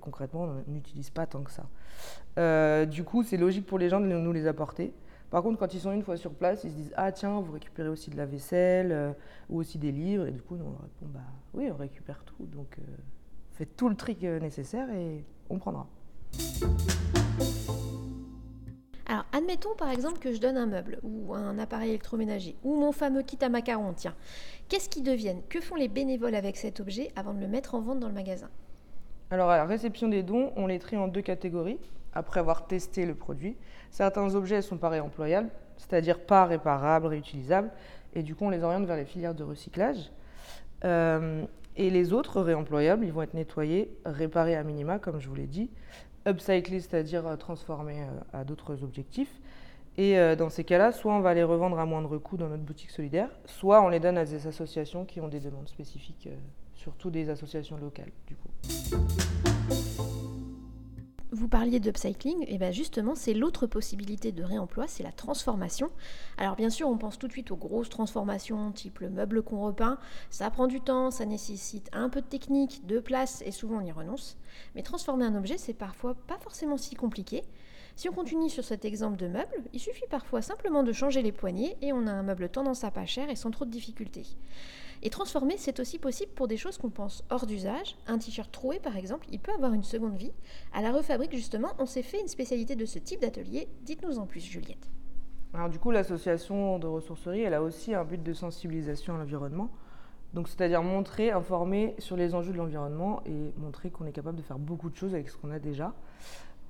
concrètement, 0.00 0.48
on 0.66 0.70
n'utilise 0.70 1.10
pas 1.10 1.26
tant 1.26 1.42
que 1.42 1.52
ça. 1.52 2.86
Du 2.86 3.04
coup, 3.04 3.22
c'est 3.22 3.36
logique 3.36 3.66
pour 3.66 3.78
les 3.78 3.88
gens 3.88 4.00
de 4.00 4.06
nous 4.06 4.32
les 4.32 4.48
apporter. 4.48 4.92
Par 5.30 5.42
contre, 5.42 5.58
quand 5.58 5.74
ils 5.74 5.80
sont 5.80 5.92
une 5.92 6.02
fois 6.02 6.16
sur 6.16 6.32
place, 6.32 6.64
ils 6.64 6.70
se 6.70 6.76
disent 6.76 6.94
Ah, 6.96 7.12
tiens, 7.12 7.38
vous 7.40 7.52
récupérez 7.52 7.88
aussi 7.88 8.10
de 8.10 8.16
la 8.16 8.26
vaisselle 8.26 9.14
ou 9.50 9.58
aussi 9.58 9.78
des 9.78 9.92
livres. 9.92 10.26
Et 10.26 10.32
du 10.32 10.42
coup, 10.42 10.54
on 10.54 10.70
leur 10.70 10.80
répond 10.80 11.06
Bah 11.06 11.20
oui, 11.54 11.70
on 11.70 11.76
récupère 11.76 12.24
tout. 12.24 12.46
Donc, 12.46 12.76
faites 13.52 13.76
tout 13.76 13.88
le 13.88 13.94
trick 13.94 14.22
nécessaire 14.22 14.90
et 14.90 15.24
on 15.48 15.58
prendra. 15.58 15.86
Alors, 19.08 19.24
admettons 19.32 19.74
par 19.78 19.90
exemple 19.90 20.18
que 20.18 20.32
je 20.32 20.40
donne 20.40 20.56
un 20.56 20.66
meuble 20.66 20.98
ou 21.02 21.32
un 21.34 21.58
appareil 21.58 21.90
électroménager 21.90 22.56
ou 22.64 22.74
mon 22.74 22.92
fameux 22.92 23.22
kit 23.22 23.38
à 23.40 23.48
macarons, 23.48 23.92
tiens. 23.94 24.14
Qu'est-ce 24.68 24.88
qu'ils 24.88 25.04
deviennent? 25.04 25.42
Que 25.48 25.60
font 25.60 25.76
les 25.76 25.88
bénévoles 25.88 26.34
avec 26.34 26.56
cet 26.56 26.80
objet 26.80 27.12
avant 27.14 27.32
de 27.32 27.40
le 27.40 27.46
mettre 27.46 27.76
en 27.76 27.80
vente 27.80 28.00
dans 28.00 28.08
le 28.08 28.14
magasin? 28.14 28.48
Alors, 29.30 29.50
à 29.50 29.56
la 29.56 29.64
réception 29.64 30.08
des 30.08 30.22
dons, 30.22 30.52
on 30.56 30.66
les 30.66 30.78
trie 30.78 30.96
en 30.96 31.08
deux 31.08 31.22
catégories, 31.22 31.78
après 32.14 32.40
avoir 32.40 32.66
testé 32.66 33.06
le 33.06 33.14
produit. 33.14 33.56
Certains 33.90 34.34
objets 34.34 34.62
sont 34.62 34.78
pas 34.78 34.88
réemployables, 34.88 35.50
c'est-à-dire 35.76 36.20
pas 36.20 36.44
réparables, 36.44 37.06
réutilisables, 37.06 37.70
et 38.14 38.22
du 38.22 38.34
coup, 38.34 38.46
on 38.46 38.50
les 38.50 38.62
oriente 38.62 38.86
vers 38.86 38.96
les 38.96 39.04
filières 39.04 39.34
de 39.34 39.44
recyclage. 39.44 40.10
Euh, 40.84 41.44
et 41.76 41.90
les 41.90 42.12
autres 42.12 42.40
réemployables, 42.40 43.04
ils 43.04 43.12
vont 43.12 43.22
être 43.22 43.34
nettoyés, 43.34 43.90
réparés 44.04 44.56
à 44.56 44.62
minima, 44.62 44.98
comme 44.98 45.20
je 45.20 45.28
vous 45.28 45.34
l'ai 45.34 45.46
dit, 45.46 45.70
upcyclés, 46.26 46.80
c'est-à-dire 46.80 47.26
euh, 47.26 47.36
transformés 47.36 48.02
euh, 48.02 48.40
à 48.40 48.44
d'autres 48.44 48.82
objectifs. 48.82 49.40
Et 49.96 50.18
euh, 50.18 50.36
dans 50.36 50.50
ces 50.50 50.64
cas-là, 50.64 50.92
soit 50.92 51.14
on 51.14 51.20
va 51.20 51.32
les 51.32 51.42
revendre 51.42 51.78
à 51.78 51.86
moindre 51.86 52.18
coût 52.18 52.36
dans 52.36 52.48
notre 52.48 52.62
boutique 52.62 52.90
solidaire, 52.90 53.30
soit 53.46 53.82
on 53.82 53.88
les 53.88 54.00
donne 54.00 54.18
à 54.18 54.24
des 54.24 54.46
associations 54.46 55.04
qui 55.04 55.20
ont 55.20 55.28
des 55.28 55.40
demandes 55.40 55.68
spécifiques, 55.68 56.28
surtout 56.74 57.10
des 57.10 57.30
associations 57.30 57.78
locales, 57.78 58.12
du 58.26 58.34
coup. 58.34 59.55
Vous 61.38 61.48
parliez 61.48 61.80
d'upcycling, 61.80 62.46
et 62.48 62.56
bien 62.56 62.70
justement, 62.70 63.14
c'est 63.14 63.34
l'autre 63.34 63.66
possibilité 63.66 64.32
de 64.32 64.42
réemploi, 64.42 64.86
c'est 64.88 65.02
la 65.02 65.12
transformation. 65.12 65.90
Alors 66.38 66.56
bien 66.56 66.70
sûr, 66.70 66.88
on 66.88 66.96
pense 66.96 67.18
tout 67.18 67.26
de 67.26 67.32
suite 67.32 67.50
aux 67.50 67.56
grosses 67.56 67.90
transformations, 67.90 68.72
type 68.72 69.00
le 69.00 69.10
meuble 69.10 69.42
qu'on 69.42 69.60
repeint. 69.60 69.98
Ça 70.30 70.48
prend 70.48 70.66
du 70.66 70.80
temps, 70.80 71.10
ça 71.10 71.26
nécessite 71.26 71.90
un 71.92 72.08
peu 72.08 72.22
de 72.22 72.26
technique, 72.26 72.86
de 72.86 73.00
place, 73.00 73.42
et 73.44 73.50
souvent 73.50 73.82
on 73.82 73.84
y 73.84 73.92
renonce. 73.92 74.38
Mais 74.74 74.82
transformer 74.82 75.26
un 75.26 75.34
objet, 75.34 75.58
c'est 75.58 75.74
parfois 75.74 76.14
pas 76.14 76.38
forcément 76.38 76.78
si 76.78 76.94
compliqué. 76.94 77.42
Si 77.96 78.10
on 78.10 78.12
continue 78.12 78.50
sur 78.50 78.62
cet 78.62 78.84
exemple 78.84 79.16
de 79.16 79.26
meuble, 79.26 79.64
il 79.72 79.80
suffit 79.80 80.04
parfois 80.10 80.42
simplement 80.42 80.82
de 80.82 80.92
changer 80.92 81.22
les 81.22 81.32
poignées 81.32 81.78
et 81.80 81.94
on 81.94 82.06
a 82.06 82.12
un 82.12 82.22
meuble 82.22 82.50
tendance 82.50 82.84
à 82.84 82.90
pas 82.90 83.06
cher 83.06 83.30
et 83.30 83.36
sans 83.36 83.50
trop 83.50 83.64
de 83.64 83.70
difficultés. 83.70 84.26
Et 85.02 85.08
transformer, 85.08 85.54
c'est 85.56 85.80
aussi 85.80 85.98
possible 85.98 86.30
pour 86.32 86.46
des 86.46 86.58
choses 86.58 86.76
qu'on 86.76 86.90
pense 86.90 87.24
hors 87.30 87.46
d'usage. 87.46 87.96
Un 88.06 88.18
t-shirt 88.18 88.52
troué, 88.52 88.80
par 88.80 88.98
exemple, 88.98 89.26
il 89.32 89.40
peut 89.40 89.52
avoir 89.52 89.72
une 89.72 89.82
seconde 89.82 90.18
vie. 90.18 90.32
À 90.74 90.82
la 90.82 90.92
refabrique, 90.92 91.34
justement, 91.34 91.72
on 91.78 91.86
s'est 91.86 92.02
fait 92.02 92.20
une 92.20 92.28
spécialité 92.28 92.76
de 92.76 92.84
ce 92.84 92.98
type 92.98 93.22
d'atelier. 93.22 93.66
Dites-nous 93.82 94.18
en 94.18 94.26
plus, 94.26 94.40
Juliette. 94.40 94.90
Alors 95.54 95.70
du 95.70 95.78
coup, 95.78 95.90
l'association 95.90 96.78
de 96.78 96.86
ressourcerie, 96.86 97.40
elle 97.40 97.54
a 97.54 97.62
aussi 97.62 97.94
un 97.94 98.04
but 98.04 98.22
de 98.22 98.34
sensibilisation 98.34 99.14
à 99.14 99.18
l'environnement. 99.18 99.70
Donc 100.34 100.48
c'est-à-dire 100.48 100.82
montrer, 100.82 101.30
informer 101.30 101.94
sur 101.98 102.14
les 102.14 102.34
enjeux 102.34 102.52
de 102.52 102.58
l'environnement 102.58 103.22
et 103.24 103.54
montrer 103.56 103.90
qu'on 103.90 104.04
est 104.04 104.12
capable 104.12 104.36
de 104.36 104.42
faire 104.42 104.58
beaucoup 104.58 104.90
de 104.90 104.96
choses 104.96 105.14
avec 105.14 105.30
ce 105.30 105.36
qu'on 105.38 105.50
a 105.50 105.58
déjà. 105.58 105.94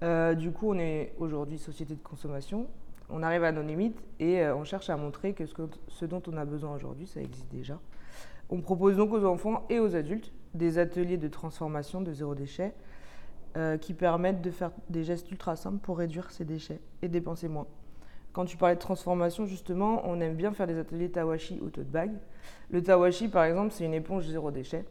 Euh, 0.02 0.34
du 0.34 0.50
coup, 0.50 0.70
on 0.70 0.78
est 0.78 1.14
aujourd'hui 1.18 1.58
société 1.58 1.94
de 1.94 2.02
consommation. 2.02 2.66
On 3.08 3.22
arrive 3.22 3.44
à 3.44 3.52
nos 3.52 3.62
limites 3.62 4.02
et 4.18 4.40
euh, 4.40 4.54
on 4.56 4.64
cherche 4.64 4.90
à 4.90 4.96
montrer 4.96 5.32
que 5.32 5.44
ce, 5.46 6.04
dont 6.04 6.22
on 6.26 6.36
a 6.36 6.44
besoin 6.44 6.74
aujourd'hui, 6.74 7.06
ça 7.06 7.20
existe 7.20 7.50
déjà. 7.50 7.78
On 8.50 8.60
propose 8.60 8.96
donc 8.96 9.12
aux 9.12 9.24
enfants 9.24 9.64
et 9.70 9.78
aux 9.80 9.94
adultes 9.94 10.32
des 10.54 10.78
ateliers 10.78 11.16
de 11.16 11.28
transformation 11.28 12.00
de 12.00 12.12
zéro 12.12 12.34
déchet 12.34 12.74
euh, 13.56 13.78
qui 13.78 13.94
permettent 13.94 14.42
de 14.42 14.50
faire 14.50 14.70
des 14.90 15.04
gestes 15.04 15.30
ultra 15.30 15.56
simples 15.56 15.78
pour 15.78 15.98
réduire 15.98 16.30
ces 16.30 16.44
déchets 16.44 16.80
et 17.02 17.08
dépenser 17.08 17.48
moins. 17.48 17.66
Quand 18.32 18.44
tu 18.44 18.56
parlais 18.56 18.74
de 18.74 18.80
transformation, 18.80 19.46
justement, 19.46 20.02
on 20.04 20.20
aime 20.20 20.34
bien 20.34 20.52
faire 20.52 20.66
des 20.66 20.78
ateliers 20.78 21.10
tawashi 21.10 21.58
ou 21.62 21.70
tote 21.70 21.86
bag. 21.86 22.10
Le 22.70 22.82
tawashi, 22.82 23.28
par 23.28 23.44
exemple, 23.44 23.72
c'est 23.72 23.84
une 23.86 23.94
éponge 23.94 24.26
zéro 24.26 24.50
déchet. 24.50 24.84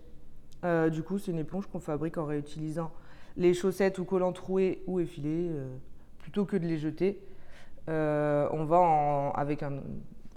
Du 0.92 1.04
coup, 1.04 1.20
c'est 1.20 1.30
une 1.30 1.38
éponge 1.38 1.68
qu'on 1.68 1.80
fabrique 1.80 2.18
en 2.18 2.26
réutilisant 2.26 2.92
les 3.38 3.54
chaussettes 3.54 4.00
ou 4.00 4.06
collants 4.06 4.32
troués 4.32 4.82
ou 4.88 5.00
effilés, 5.00 5.50
euh, 5.50 5.76
plutôt 6.20 6.46
que 6.46 6.58
de 6.58 6.66
les 6.66 6.78
jeter. 6.78 7.20
Euh, 7.90 8.48
on 8.52 8.66
va 8.66 9.32
avec 9.36 9.62
un, 9.62 9.82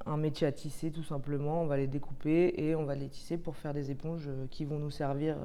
un 0.06 0.17
métier 0.17 0.47
à 0.47 0.53
tisser, 0.53 0.91
tout 0.91 1.05
simplement. 1.05 1.62
On 1.62 1.67
va 1.67 1.77
les 1.77 1.87
découper 1.87 2.55
et 2.56 2.75
on 2.75 2.85
va 2.85 2.95
les 2.95 3.09
tisser 3.09 3.39
pour 3.39 3.56
faire 3.56 3.73
des 3.73 3.91
éponges 3.91 4.27
euh, 4.29 4.47
qui 4.50 4.65
vont 4.65 4.79
nous 4.79 4.91
servir 4.91 5.37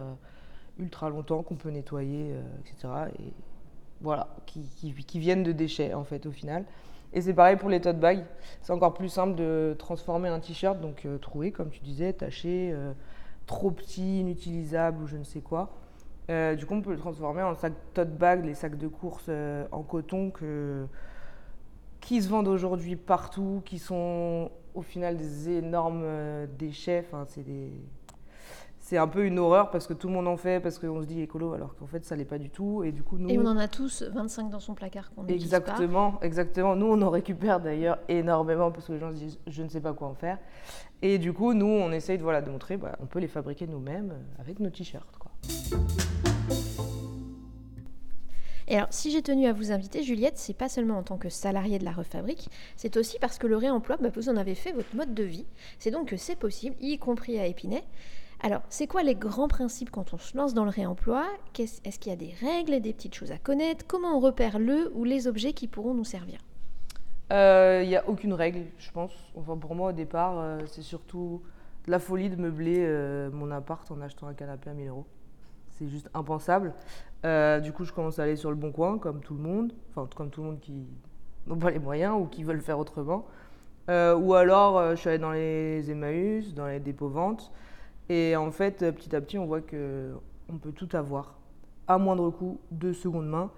ultra 0.80 1.10
longtemps, 1.10 1.44
qu'on 1.44 1.56
peut 1.56 1.70
nettoyer, 1.70 2.34
etc. 2.62 2.94
Et 3.20 3.32
voilà, 4.02 4.36
qui, 4.48 5.20
viennent 5.20 5.44
de 5.44 5.52
déchets, 5.52 5.94
en 5.94 6.04
fait, 6.04 6.26
au 6.26 6.32
final. 6.32 6.66
Et 7.14 7.22
c'est 7.22 7.36
pareil 7.36 7.58
pour 7.58 7.70
les 7.70 7.80
tote 7.80 8.00
bags. 8.00 8.26
C'est 8.64 8.74
encore 8.74 8.96
plus 8.96 9.10
simple 9.10 9.36
de 9.36 9.76
transformer 9.78 10.30
un 10.30 10.40
t-shirt, 10.40 10.82
donc 10.82 11.08
troué, 11.22 11.52
comme 11.52 11.70
tu 11.70 11.80
disais, 11.82 12.12
taché, 12.12 12.76
trop 13.46 13.70
petit, 13.70 14.22
inutilisable 14.22 15.04
ou 15.04 15.06
je 15.06 15.18
ne 15.18 15.24
sais 15.24 15.42
quoi. 15.42 15.70
Euh, 16.30 16.56
du 16.56 16.66
coup, 16.66 16.74
on 16.76 16.82
peut 16.82 16.92
le 16.92 16.98
transformer 16.98 17.44
en 17.44 17.56
sac 17.56 17.74
tote 17.94 18.18
bag, 18.18 18.46
les 18.46 18.54
sacs 18.54 18.78
de 18.78 18.88
course 18.88 19.26
euh, 19.30 19.66
en 19.72 19.84
coton 19.84 20.32
que, 20.32 20.86
qui 22.00 22.22
se 22.22 22.30
vendent 22.30 22.48
aujourd'hui 22.48 22.96
partout, 22.96 23.62
qui 23.66 23.80
sont 23.80 24.50
au 24.74 24.82
final 24.82 25.18
des 25.18 25.50
énormes 25.50 26.04
euh, 26.04 26.48
déchets. 26.58 27.06
Enfin, 27.08 27.26
c'est 27.28 27.44
des... 27.44 27.72
C'est 28.80 28.98
un 28.98 29.08
peu 29.08 29.26
une 29.26 29.40
horreur 29.40 29.72
parce 29.72 29.88
que 29.88 29.94
tout 29.94 30.10
le 30.10 30.14
monde 30.14 30.28
en 30.28 30.36
fait, 30.36 30.60
parce 30.60 30.78
qu'on 30.78 31.02
se 31.02 31.08
dit 31.08 31.22
écolo, 31.22 31.54
alors 31.54 31.74
qu'en 31.76 31.88
fait, 31.88 32.04
ça 32.04 32.18
l'est 32.18 32.26
pas 32.26 32.38
du 32.38 32.50
tout. 32.50 32.84
Et 32.84 32.92
du 32.92 33.02
coup, 33.02 33.18
nous. 33.18 33.30
Et 33.30 33.40
on 33.40 33.46
en 33.46 33.58
a 33.58 33.70
tous 33.70 34.04
25 34.04 34.50
dans 34.50 34.60
son 34.60 34.74
placard 34.74 35.14
qu'on 35.14 35.24
n'utilise 35.24 35.50
pas. 35.50 35.58
Exactement, 35.58 36.20
exactement. 36.22 36.76
Nous, 36.76 36.88
on 36.88 37.02
en 37.02 37.10
récupère 37.10 37.62
d'ailleurs 37.62 38.00
énormément 38.10 38.72
parce 38.72 38.88
que 38.88 38.92
les 38.92 39.00
gens 39.00 39.12
se 39.12 39.16
disent 39.16 39.40
je 39.48 39.64
ne 39.64 39.70
sais 39.70 39.80
pas 39.80 39.94
quoi 39.94 40.10
en 40.10 40.16
faire. 40.16 40.38
Et 41.02 41.18
du 41.18 41.32
coup, 41.32 41.54
nous, 41.54 41.66
on 41.66 41.94
essaye 41.94 42.18
de, 42.18 42.24
voilà, 42.24 42.42
de 42.42 42.52
montrer 42.52 42.76
bah, 42.76 42.98
on 43.00 43.06
peut 43.06 43.20
les 43.20 43.30
fabriquer 43.30 43.68
nous-mêmes 43.68 44.16
avec 44.38 44.60
nos 44.60 44.70
t-shirts. 44.70 45.18
quoi. 45.18 45.32
Et 48.74 48.78
alors, 48.78 48.88
si 48.90 49.12
j'ai 49.12 49.22
tenu 49.22 49.46
à 49.46 49.54
vous 49.54 49.72
inviter, 49.72 50.02
Juliette, 50.02 50.40
c'est 50.40 50.58
pas 50.58 50.68
seulement 50.68 50.98
en 50.98 51.04
tant 51.04 51.18
que 51.20 51.30
salariée 51.30 51.78
de 51.78 51.86
la 51.86 51.92
refabrique, 51.92 52.50
c'est 52.76 52.98
aussi 52.98 53.20
parce 53.20 53.38
que 53.38 53.46
le 53.46 53.56
réemploi, 53.56 53.98
bah, 53.98 54.10
vous 54.16 54.30
en 54.30 54.36
avez 54.36 54.56
fait 54.56 54.72
votre 54.72 54.96
mode 54.96 55.14
de 55.14 55.22
vie. 55.22 55.46
C'est 55.78 55.92
donc 55.92 56.08
que 56.08 56.18
c'est 56.18 56.36
possible, 56.36 56.76
y 56.82 56.98
compris 56.98 57.38
à 57.38 57.46
Épinay. 57.46 57.84
Alors, 58.42 58.64
c'est 58.70 58.88
quoi 58.88 59.04
les 59.04 59.14
grands 59.14 59.48
principes 59.48 59.92
quand 59.92 60.16
on 60.16 60.18
se 60.18 60.36
lance 60.36 60.56
dans 60.56 60.64
le 60.64 60.72
réemploi? 60.72 61.28
Est-ce 61.60 62.00
qu'il 62.00 62.10
y 62.10 62.16
a 62.16 62.18
des 62.18 62.34
règles, 62.42 62.82
des 62.82 62.94
petites 62.94 63.14
choses 63.14 63.32
à 63.32 63.38
connaître? 63.38 63.86
Comment 63.86 64.18
on 64.18 64.20
repère 64.20 64.58
le 64.58 64.92
ou 64.96 65.04
les 65.04 65.28
objets 65.28 65.54
qui 65.54 65.68
pourront 65.68 65.94
nous 65.94 66.04
servir? 66.04 66.40
Euh, 67.32 67.82
Il 67.84 67.90
n'y 67.90 67.96
a 67.96 68.10
aucune 68.10 68.34
règle, 68.34 68.64
je 68.80 68.90
pense. 68.90 69.14
Enfin, 69.36 69.56
pour 69.56 69.76
moi, 69.76 69.90
au 69.92 69.94
départ, 69.94 70.40
euh, 70.40 70.58
c'est 70.66 70.82
surtout 70.82 71.44
de 71.86 71.92
la 71.92 72.00
folie 72.00 72.32
de 72.32 72.38
meubler 72.38 72.80
euh, 72.80 73.30
mon 73.30 73.52
appart 73.52 73.92
en 73.92 74.02
achetant 74.02 74.26
un 74.26 74.34
canapé 74.34 74.72
à 74.72 74.74
1000 74.74 74.88
euros. 74.88 75.06
C'est 75.78 75.88
juste 75.88 76.10
impensable. 76.14 76.74
Euh, 77.26 77.60
du 77.60 77.72
coup, 77.72 77.84
je 77.84 77.94
commence 77.94 78.20
à 78.20 78.24
aller 78.24 78.36
sur 78.36 78.50
le 78.50 78.56
bon 78.56 78.72
coin, 78.72 78.98
comme 78.98 79.22
tout 79.22 79.34
le 79.34 79.42
monde. 79.42 79.74
Enfin, 79.90 80.08
comme 80.16 80.30
tout 80.30 80.42
le 80.42 80.48
monde 80.48 80.60
qui 80.60 80.86
n'ont 81.48 81.58
pas 81.58 81.72
les 81.72 81.80
moyens 81.80 82.16
ou 82.20 82.26
qui 82.26 82.44
veulent 82.44 82.62
faire 82.62 82.80
autrement. 82.80 83.26
Euh, 83.90 84.16
ou 84.16 84.34
alors, 84.34 84.78
euh, 84.78 84.92
je 84.92 84.96
suis 84.96 85.10
allée 85.10 85.20
dans 85.20 85.32
les 85.32 85.92
Emmaüs, 85.92 86.54
dans 86.54 86.68
les 86.68 86.80
dépôts 86.80 87.10
ventes. 87.10 87.52
Et 88.10 88.36
en 88.36 88.52
fait, 88.52 88.80
petit 88.92 89.16
à 89.16 89.22
petit, 89.22 89.38
on 89.38 89.46
voit 89.46 89.62
que 89.62 90.14
on 90.50 90.58
peut 90.58 90.72
tout 90.72 90.90
avoir 90.94 91.36
à 91.88 91.98
moindre 91.98 92.30
coût, 92.30 92.60
de 92.72 92.94
seconde 92.94 93.28
main. 93.28 93.50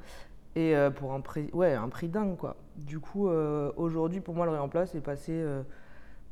Et 0.55 0.74
pour 0.95 1.12
un 1.12 1.19
prix, 1.19 1.50
ouais, 1.51 1.74
un 1.74 1.89
prix 1.89 2.07
dingue, 2.07 2.38
quoi. 2.38 2.55
Du 2.77 3.00
coup, 3.00 3.27
aujourd'hui, 3.75 4.22
pour 4.22 4.36
moi, 4.36 4.45
le 4.45 4.53
réemploi, 4.53 4.86
c'est 4.86 5.01
euh, 5.29 5.63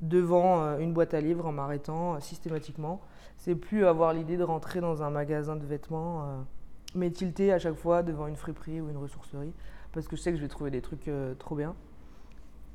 devant 0.04 0.78
une 0.78 0.94
boîte 0.94 1.14
à 1.14 1.22
livres 1.22 1.48
en 1.48 1.52
m'arrêtant 1.52 2.20
systématiquement. 2.20 3.02
C'est 3.38 3.56
plus 3.56 3.86
avoir 3.86 4.14
l'idée 4.14 4.38
de 4.38 4.44
rentrer 4.44 4.80
dans 4.80 5.02
un 5.02 5.10
magasin 5.10 5.56
de 5.56 5.66
vêtements, 5.66 6.46
mais 6.94 7.10
tilter 7.10 7.52
à 7.52 7.60
chaque 7.60 7.76
fois 7.76 8.04
devant 8.04 8.28
une 8.28 8.36
friperie 8.36 8.80
ou 8.80 8.90
une 8.90 8.98
ressourcerie, 8.98 9.54
parce 9.92 10.08
que 10.08 10.16
je 10.16 10.22
sais 10.22 10.32
que 10.32 10.38
je 10.38 10.44
vais 10.44 10.48
trouver 10.48 10.72
des 10.72 10.82
trucs 10.82 11.10
trop 11.40 11.56
bien. 11.56 11.74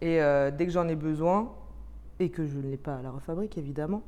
Et 0.01 0.19
dès 0.19 0.67
que 0.67 0.71
j'en 0.73 0.89
ai 0.89 0.97
besoin, 0.97 1.53
et 2.19 2.31
que 2.31 2.47
je 2.47 2.57
ne 2.57 2.69
l'ai 2.69 2.77
pas 2.77 2.97
à 2.97 3.03
la 3.03 3.11
refabrique 3.11 3.57
évidemment, 3.57 4.03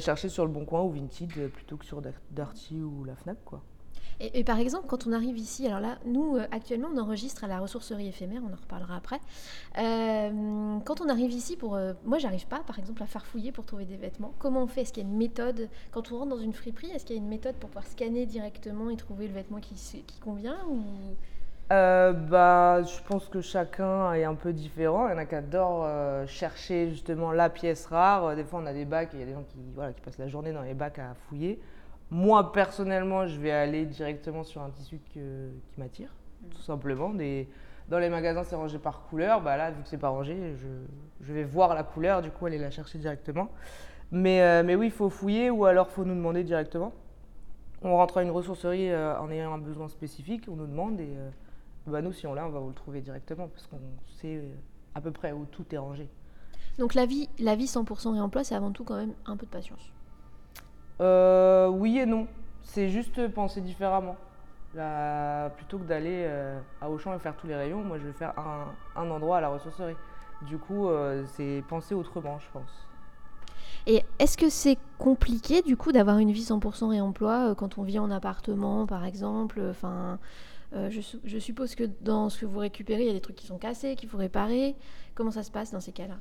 chercher 0.00 0.28
sur 0.28 0.46
le 0.46 0.50
Bon 0.50 0.64
Coin 0.64 0.82
ou 0.82 0.90
Vinted 0.90 1.50
plutôt 1.50 1.76
que 1.76 1.84
sur 1.84 2.02
Darty 2.30 2.80
ou 2.80 3.04
la 3.04 3.14
Fnac 3.14 3.36
quoi. 3.44 3.60
Et, 4.20 4.44
par 4.44 4.58
exemple, 4.58 4.86
quand 4.86 5.06
on 5.06 5.12
arrive 5.12 5.36
ici, 5.36 5.66
alors 5.66 5.80
là, 5.80 5.98
nous, 6.06 6.36
euh, 6.36 6.46
actuellement, 6.52 6.88
on 6.94 6.98
enregistre 6.98 7.44
à 7.44 7.48
la 7.48 7.58
ressourcerie 7.58 8.08
éphémère, 8.08 8.42
on 8.48 8.52
en 8.52 8.56
reparlera 8.56 8.96
après. 8.96 9.20
Euh, 9.78 10.30
quand 10.80 11.00
on 11.00 11.08
arrive 11.08 11.32
ici, 11.32 11.56
pour, 11.56 11.76
euh, 11.76 11.92
moi, 12.04 12.18
j'arrive 12.18 12.46
pas, 12.46 12.60
par 12.66 12.78
exemple, 12.78 13.02
à 13.02 13.06
farfouiller 13.06 13.52
pour 13.52 13.64
trouver 13.64 13.84
des 13.84 13.96
vêtements. 13.96 14.32
Comment 14.38 14.62
on 14.62 14.66
fait? 14.66 14.82
Est-ce 14.82 14.92
qu'il 14.92 15.02
y 15.02 15.06
a 15.06 15.08
une 15.08 15.16
méthode? 15.16 15.68
Quand 15.90 16.10
on 16.10 16.18
rentre 16.18 16.30
dans 16.30 16.42
une 16.42 16.52
friperie, 16.52 16.90
est-ce 16.90 17.04
qu'il 17.04 17.16
y 17.16 17.18
a 17.18 17.22
une 17.22 17.28
méthode 17.28 17.56
pour 17.56 17.70
pouvoir 17.70 17.86
scanner 17.86 18.26
directement 18.26 18.90
et 18.90 18.96
trouver 18.96 19.28
le 19.28 19.34
vêtement 19.34 19.60
qui, 19.60 19.74
qui 20.06 20.20
convient 20.20 20.58
ou... 20.68 20.82
bah, 21.68 22.82
je 22.82 23.02
pense 23.08 23.28
que 23.28 23.40
chacun 23.40 24.12
est 24.14 24.24
un 24.24 24.34
peu 24.34 24.52
différent. 24.52 25.08
Il 25.08 25.12
y 25.12 25.14
en 25.14 25.18
a 25.18 25.26
qui 25.26 25.34
adorent 25.34 26.26
chercher 26.26 26.90
justement 26.90 27.32
la 27.32 27.50
pièce 27.50 27.86
rare. 27.86 28.34
Des 28.36 28.44
fois, 28.44 28.60
on 28.62 28.66
a 28.66 28.72
des 28.72 28.84
bacs 28.84 29.14
et 29.14 29.16
il 29.16 29.20
y 29.20 29.22
a 29.22 29.26
des 29.26 29.34
gens 29.34 29.44
qui, 29.48 29.58
voilà, 29.74 29.92
qui 29.92 30.00
passent 30.00 30.18
la 30.18 30.28
journée 30.28 30.52
dans 30.52 30.62
les 30.62 30.74
bacs 30.74 30.98
à 30.98 31.14
fouiller. 31.28 31.60
Moi, 32.10 32.52
personnellement, 32.52 33.26
je 33.26 33.40
vais 33.40 33.50
aller 33.50 33.86
directement 33.86 34.44
sur 34.44 34.62
un 34.62 34.70
tissu 34.70 35.00
qui 35.10 35.20
m'attire, 35.78 36.10
mm. 36.42 36.48
tout 36.50 36.62
simplement. 36.62 37.10
Des, 37.10 37.48
dans 37.88 37.98
les 37.98 38.08
magasins, 38.08 38.44
c'est 38.44 38.56
rangé 38.56 38.78
par 38.78 39.02
couleur. 39.02 39.42
Bah 39.42 39.56
là, 39.56 39.70
vu 39.70 39.82
que 39.82 39.88
c'est 39.88 39.98
pas 39.98 40.08
rangé, 40.08 40.36
je, 41.20 41.32
vais 41.32 41.44
voir 41.44 41.74
la 41.74 41.82
couleur, 41.82 42.22
du 42.22 42.30
coup, 42.30 42.46
aller 42.46 42.58
la 42.58 42.70
chercher 42.70 42.98
directement. 42.98 43.48
Mais, 44.10 44.42
euh, 44.42 44.62
mais 44.64 44.74
oui, 44.74 44.86
il 44.86 44.92
faut 44.92 45.10
fouiller 45.10 45.50
ou 45.50 45.64
alors 45.64 45.88
il 45.90 45.94
faut 45.94 46.04
nous 46.04 46.14
demander 46.14 46.44
directement. 46.44 46.92
On 47.82 47.96
rentre 47.96 48.18
à 48.18 48.22
une 48.22 48.30
ressourcerie 48.30 48.90
euh, 48.90 49.18
en 49.18 49.30
ayant 49.30 49.52
un 49.52 49.58
besoin 49.58 49.88
spécifique, 49.88 50.44
on 50.48 50.56
nous 50.56 50.66
demande 50.66 51.00
et 51.00 51.14
euh, 51.16 51.28
bah 51.86 52.00
nous, 52.00 52.12
si 52.12 52.26
on 52.26 52.32
l'a, 52.32 52.46
on 52.46 52.50
va 52.50 52.60
vous 52.60 52.68
le 52.68 52.74
trouver 52.74 53.02
directement 53.02 53.48
parce 53.48 53.66
qu'on 53.66 53.80
sait 54.20 54.42
à 54.94 55.00
peu 55.00 55.10
près 55.10 55.32
où 55.32 55.44
tout 55.44 55.64
est 55.72 55.78
rangé. 55.78 56.08
Donc 56.78 56.94
la 56.94 57.04
vie, 57.04 57.28
la 57.38 57.56
vie 57.56 57.66
100% 57.66 58.12
réemploi, 58.12 58.44
c'est 58.44 58.54
avant 58.54 58.70
tout 58.70 58.84
quand 58.84 58.96
même 58.96 59.12
un 59.26 59.36
peu 59.36 59.46
de 59.46 59.50
patience. 59.50 59.92
Oui 61.00 61.98
et 61.98 62.06
non. 62.06 62.26
C'est 62.62 62.88
juste 62.88 63.28
penser 63.28 63.60
différemment. 63.60 64.16
Plutôt 65.56 65.78
que 65.78 65.84
d'aller 65.84 66.24
euh, 66.26 66.58
à 66.80 66.90
Auchan 66.90 67.14
et 67.14 67.18
faire 67.18 67.36
tous 67.36 67.46
les 67.46 67.54
rayons, 67.54 67.82
moi 67.82 67.98
je 67.98 68.06
vais 68.06 68.12
faire 68.12 68.34
un, 68.96 69.10
endroit 69.10 69.38
à 69.38 69.40
la 69.40 69.48
ressourcerie. 69.48 69.96
Du 70.42 70.58
coup, 70.58 70.88
euh, 70.88 71.24
c'est 71.34 71.62
penser 71.68 71.94
autrement, 71.94 72.38
je 72.38 72.46
pense. 72.52 72.86
Et 73.86 74.04
est-ce 74.18 74.36
que 74.36 74.48
c'est 74.48 74.78
compliqué 74.98 75.62
du 75.62 75.76
coup 75.76 75.92
d'avoir 75.92 76.18
une 76.18 76.32
vie 76.32 76.42
100% 76.42 76.88
réemploi 76.88 77.54
quand 77.54 77.78
on 77.78 77.82
vit 77.82 77.98
en 77.98 78.10
appartement 78.10 78.86
par 78.86 79.04
exemple? 79.04 79.60
Enfin, 79.70 80.18
je, 80.72 81.00
je, 81.22 81.38
suppose 81.38 81.74
que 81.74 81.84
dans 82.00 82.30
ce 82.30 82.40
que 82.40 82.46
vous 82.46 82.58
récupérez, 82.58 83.02
il 83.02 83.06
y 83.06 83.10
a 83.10 83.14
des 83.14 83.20
trucs 83.20 83.36
qui 83.36 83.46
sont 83.46 83.58
cassés, 83.58 83.94
qu'il 83.94 84.08
faut 84.08 84.18
réparer. 84.18 84.74
Comment 85.14 85.30
ça 85.30 85.42
se 85.42 85.50
passe 85.50 85.70
dans 85.70 85.80
ces 85.80 85.92
cas-là? 85.92 86.16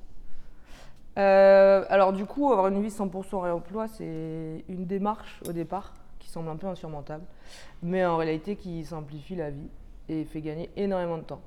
Euh, 1.17 1.85
alors 1.89 2.11
du 2.13 2.25
coup, 2.25 2.51
avoir 2.51 2.67
une 2.67 2.81
vie 2.81 2.89
100% 2.89 3.41
réemploi, 3.41 3.87
c'est 3.87 4.63
une 4.67 4.85
démarche 4.85 5.41
au 5.47 5.51
départ 5.51 5.93
semble 6.33 6.49
un 6.49 6.55
peu 6.55 6.67
insurmontable, 6.67 7.23
mais 7.81 8.05
en 8.05 8.17
réalité 8.17 8.55
qui 8.55 8.83
simplifie 8.83 9.35
la 9.35 9.51
vie 9.51 9.69
et 10.09 10.25
fait 10.25 10.41
gagner 10.41 10.69
énormément 10.75 11.17
de 11.17 11.23
temps. 11.23 11.41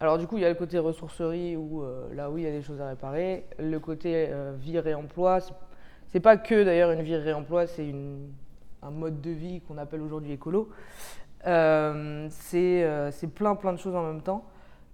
Alors 0.00 0.18
du 0.18 0.26
coup, 0.26 0.36
il 0.36 0.42
y 0.42 0.44
a 0.44 0.48
le 0.48 0.56
côté 0.56 0.78
ressourcerie 0.78 1.56
où 1.56 1.82
euh, 1.82 2.12
là 2.14 2.30
où 2.30 2.38
il 2.38 2.44
y 2.44 2.46
a 2.46 2.50
des 2.50 2.62
choses 2.62 2.80
à 2.80 2.88
réparer, 2.88 3.46
le 3.58 3.78
côté 3.78 4.28
euh, 4.30 4.54
vie 4.58 4.78
réemploi, 4.78 5.38
c'est 6.08 6.20
pas 6.20 6.36
que 6.36 6.64
d'ailleurs 6.64 6.90
une 6.90 7.02
vie 7.02 7.16
réemploi, 7.16 7.66
c'est 7.66 7.94
un 8.82 8.90
mode 8.90 9.20
de 9.20 9.30
vie 9.30 9.60
qu'on 9.60 9.78
appelle 9.78 10.02
aujourd'hui 10.02 10.32
écolo. 10.32 10.70
c'est 11.44 13.30
plein 13.34 13.54
plein 13.54 13.72
de 13.72 13.78
choses 13.78 13.94
en 13.94 14.04
même 14.04 14.22
temps. 14.22 14.44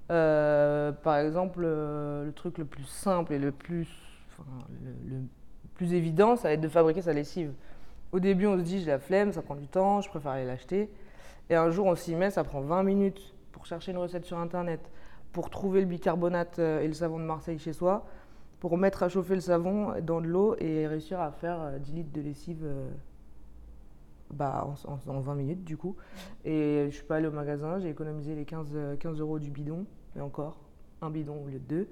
par 0.09 1.17
exemple, 1.17 1.63
le 1.63 2.33
truc 2.37 2.59
le 2.59 2.67
plus 2.67 2.85
simple 2.85 3.33
et 3.33 3.39
le 3.39 3.53
plus 3.53 3.89
le, 5.07 5.23
plus 5.75 5.95
évident, 5.95 6.37
ça 6.37 6.49
va 6.49 6.55
être 6.55 6.61
de 6.61 6.69
fabriquer 6.69 7.03
sa 7.03 7.13
lessive. 7.13 7.53
Au 8.13 8.21
début, 8.21 8.47
on 8.47 8.57
se 8.57 8.63
dit, 8.63 8.81
j'ai 8.81 8.87
la 8.87 8.99
flemme, 8.99 9.33
ça 9.33 9.43
prend 9.43 9.55
du 9.55 9.69
temps, 9.69 10.01
je 10.01 10.09
préfère 10.09 10.33
aller 10.33 10.47
l'acheter. 10.47 10.91
Et 11.51 11.57
un 11.57 11.71
jour, 11.71 11.87
on 11.87 11.95
s'y 11.95 12.15
met, 12.15 12.31
ça 12.31 12.45
prend 12.45 12.61
20 12.61 12.83
minutes 12.83 13.35
pour 13.53 13.67
chercher 13.67 13.93
une 13.93 13.99
recette 13.99 14.25
sur 14.25 14.39
Internet, 14.39 14.81
pour 15.33 15.51
trouver 15.51 15.81
le 15.81 15.87
bicarbonate 15.87 16.59
euh, 16.59 16.81
et 16.81 16.89
le 16.89 16.95
savon 16.95 17.19
de 17.19 17.25
Marseille 17.25 17.59
chez 17.59 17.73
soi, 17.73 18.07
pour 18.61 18.77
mettre 18.79 19.03
à 19.03 19.09
chauffer 19.09 19.35
le 19.35 19.41
savon 19.41 19.93
dans 20.03 20.21
de 20.21 20.27
l'eau 20.27 20.57
et 20.59 20.87
réussir 20.87 21.21
à 21.21 21.31
faire 21.31 21.79
10 21.81 21.91
euh, 21.91 21.95
litres 21.95 22.13
de 22.13 22.21
lessive 22.21 22.63
euh, 22.65 22.89
bah, 24.31 24.67
en, 24.87 25.21
20 25.21 25.35
minutes 25.35 25.65
du 25.65 25.77
coup. 25.77 25.97
Et 26.45 26.87
je 26.91 26.95
suis 26.95 27.05
pas 27.05 27.17
allée 27.17 27.29
au 27.29 27.33
magasin, 27.33 27.79
j'ai 27.79 27.91
économisé 27.91 28.35
les 28.35 28.45
15, 28.45 28.77
15 28.99 29.21
euros 29.21 29.39
du 29.39 29.51
bidon, 29.51 29.87
et 30.17 30.21
encore, 30.21 30.59
un 31.03 31.11
bidon 31.11 31.43
au 31.45 31.49
lieu 31.49 31.59
de 31.59 31.69
deux. 31.69 31.89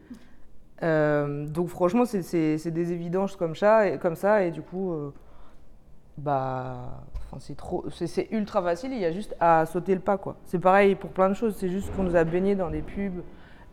Euh, 0.83 1.47
donc 1.47 1.69
franchement, 1.69 2.05
c'est 2.05 2.71
des 2.71 2.93
évidences 2.93 3.37
comme 3.37 3.55
ça, 3.55 3.89
et, 3.89 3.99
comme 3.99 4.17
ça, 4.17 4.45
et 4.45 4.51
du 4.51 4.63
coup, 4.63 4.93
euh, 4.93 5.13
bah, 6.19 7.03
c'est 7.39 7.57
trop, 7.57 7.85
c'est 7.91 8.29
ultra 8.31 8.63
facile. 8.63 8.93
Il 8.93 8.99
y 8.99 9.05
a 9.05 9.13
juste 9.13 9.37
à 9.41 9.67
sauter 9.67 9.95
le 9.95 10.01
pas, 10.01 10.19
quoi. 10.19 10.37
C'est 10.45 10.59
pareil 10.59 10.95
pour 10.95 11.11
plein 11.11 11.29
de 11.29 11.35
choses. 11.35 11.57
C'est 11.57 11.69
juste 11.69 11.95
qu'on 11.95 12.05
nous 12.05 12.17
a 12.17 12.25
baigné 12.25 12.55
dans 12.55 12.71
des 12.71 12.83
pubs 12.83 13.23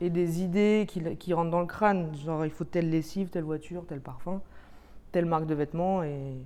et 0.02 0.10
des 0.10 0.42
idées 0.42 0.86
qui, 0.88 1.34
rentrent 1.34 1.52
dans 1.52 1.62
le 1.62 1.66
crâne. 1.66 2.14
Genre, 2.16 2.46
il 2.46 2.52
faut 2.52 2.66
telle 2.66 2.90
lessive, 2.90 3.30
telle 3.30 3.44
voiture, 3.44 3.86
tel 3.88 4.02
parfum, 4.02 4.42
telle 5.12 5.26
marque 5.26 5.46
de 5.46 5.56
vêtements, 5.56 6.04
et, 6.04 6.38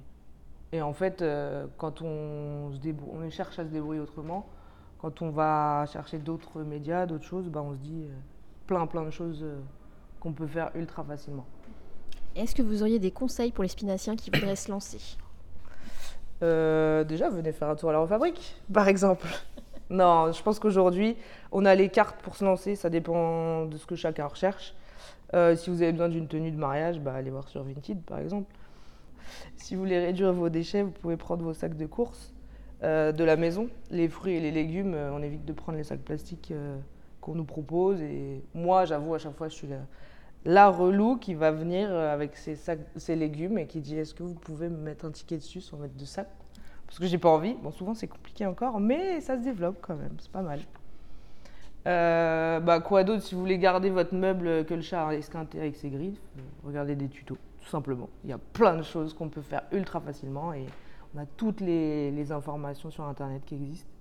et 0.72 0.82
en 0.82 0.94
fait, 0.94 1.22
euh, 1.22 1.66
quand 1.78 2.02
on, 2.02 2.72
se 2.74 2.80
on 3.12 3.30
cherche 3.30 3.58
à 3.58 3.64
se 3.64 3.70
débrouiller 3.70 4.02
autrement, 4.02 4.48
quand 5.00 5.22
on 5.22 5.30
va 5.32 5.86
chercher 5.88 6.20
d'autres 6.20 6.62
médias, 6.62 7.06
d'autres 7.06 7.26
choses, 7.26 7.48
bah, 7.50 7.62
on 7.64 7.74
se 7.74 7.80
dit 7.80 8.06
plein 8.68 8.86
plein 8.86 9.04
de 9.04 9.12
choses 9.12 9.46
qu'on 10.20 10.34
peut 10.34 10.48
faire 10.48 10.72
ultra 10.76 11.04
facilement. 11.04 11.46
Est-ce 12.36 12.54
que 12.54 12.62
vous 12.62 12.84
auriez 12.84 13.00
des 13.00 13.12
conseils 13.12 13.52
pour 13.52 13.64
les 13.64 13.70
spinaciens 13.70 14.16
qui 14.16 14.30
voudraient 14.30 14.56
se 14.56 14.70
lancer? 14.70 15.18
Euh, 16.44 17.04
Déjà, 17.04 17.30
venez 17.30 17.52
faire 17.52 17.70
un 17.70 17.76
tour 17.76 17.90
à 17.90 17.94
la 17.94 18.00
refabrique, 18.00 18.56
par 18.74 18.88
exemple. 18.88 19.28
non, 19.90 20.32
je 20.32 20.42
pense 20.42 20.60
qu'aujourd'hui, 20.60 21.18
on 21.52 21.66
a 21.66 21.76
les 21.76 21.90
cartes 21.90 22.22
pour 22.22 22.36
se 22.36 22.46
lancer, 22.46 22.76
ça 22.76 22.90
dépend 22.90 23.66
de 23.66 23.78
ce 23.78 23.86
que 23.86 23.96
chacun 23.96 24.28
recherche. 24.28 24.74
Euh, 25.34 25.56
si 25.56 25.70
vous 25.70 25.82
avez 25.82 25.92
besoin 25.92 26.10
d'une 26.10 26.28
tenue 26.28 26.52
de 26.52 26.58
mariage, 26.58 27.00
bah, 27.00 27.14
allez 27.14 27.32
voir 27.32 27.48
sur 27.50 27.64
Vinted, 27.64 28.02
par 28.04 28.20
exemple. 28.20 28.54
Si 29.58 29.76
vous 29.76 29.82
voulez 29.82 30.00
réduire 30.00 30.32
vos 30.32 30.50
déchets, 30.50 30.84
vous 30.84 30.92
pouvez 30.92 31.18
prendre 31.18 31.44
vos 31.44 31.54
sacs 31.54 31.76
de 31.76 31.86
course 31.86 32.34
euh, 32.84 33.12
de 33.12 33.24
la 33.24 33.36
maison. 33.36 33.68
Les 33.92 34.08
fruits 34.08 34.36
et 34.36 34.40
les 34.40 34.52
légumes, 34.52 34.96
on 34.96 35.22
évite 35.22 35.44
de 35.44 35.54
prendre 35.54 35.78
les 35.78 35.84
sacs 35.84 36.00
plastiques 36.00 36.54
qu'on 37.20 37.36
nous 37.36 37.44
propose. 37.44 38.02
Et 38.02 38.44
moi, 38.54 38.86
j'avoue, 38.86 39.16
à 39.16 39.20
chaque 39.20 39.36
fois, 39.36 39.50
je 39.50 39.56
suis 39.56 39.68
là 39.68 39.80
la 40.48 40.70
relou 40.70 41.18
qui 41.18 41.34
va 41.34 41.52
venir 41.52 41.90
euh, 41.92 42.14
avec 42.14 42.38
ses, 42.38 43.16
légumes 43.16 43.58
et 43.58 43.68
qui 43.68 43.82
dit 43.82 43.98
est-ce 43.98 44.16
que 44.16 44.24
vous 44.24 44.34
pouvez 44.34 44.70
me 44.70 44.78
mettre 44.78 45.04
un 45.04 45.12
ticket 45.12 45.36
dessus 45.36 45.60
sans 45.60 45.78
mettre 45.78 45.96
de 45.96 46.06
sac? 46.06 46.30
Parce 46.88 47.00
que 47.00 47.06
j'ai 47.06 47.18
pas 47.18 47.30
envie. 47.30 47.54
Bon, 47.56 47.70
souvent 47.72 47.94
c'est 47.94 48.08
compliqué 48.08 48.46
encore, 48.46 48.80
mais 48.80 49.20
ça 49.20 49.38
se 49.38 49.44
développe 49.44 49.80
quand 49.82 49.98
même, 49.98 50.16
c'est 50.20 50.32
pas 50.32 50.42
mal. 50.42 50.62
Euh, 51.86 52.62
bah, 52.62 52.80
quoi 52.80 53.04
d'autre? 53.04 53.24
Si 53.24 53.36
vous 53.36 53.42
voulez 53.42 53.58
garder 53.58 53.90
votre 53.90 54.16
meuble 54.16 54.64
que 54.66 54.74
le 54.74 54.82
chat 54.82 55.06
a 55.06 55.14
esquinté 55.14 55.60
avec 55.60 55.76
ses 55.76 55.90
griffes, 55.90 56.22
euh, 56.38 56.42
regardez 56.66 56.96
des 56.96 57.10
tutos, 57.10 57.38
tout 57.60 57.70
simplement. 57.70 58.10
Il 58.24 58.30
y 58.30 58.34
a 58.34 58.38
plein 58.38 58.78
de 58.78 58.84
choses 58.84 59.14
qu'on 59.14 59.28
peut 59.28 59.42
faire 59.42 59.64
ultra 59.74 60.00
facilement 60.00 60.54
et 60.54 60.66
on 61.14 61.20
a 61.20 61.26
toutes 61.26 61.60
les, 61.60 62.10
les 62.12 62.32
informations 62.32 62.90
sur 62.90 63.04
Internet 63.04 63.44
qui 63.46 63.56
existent. 63.56 63.92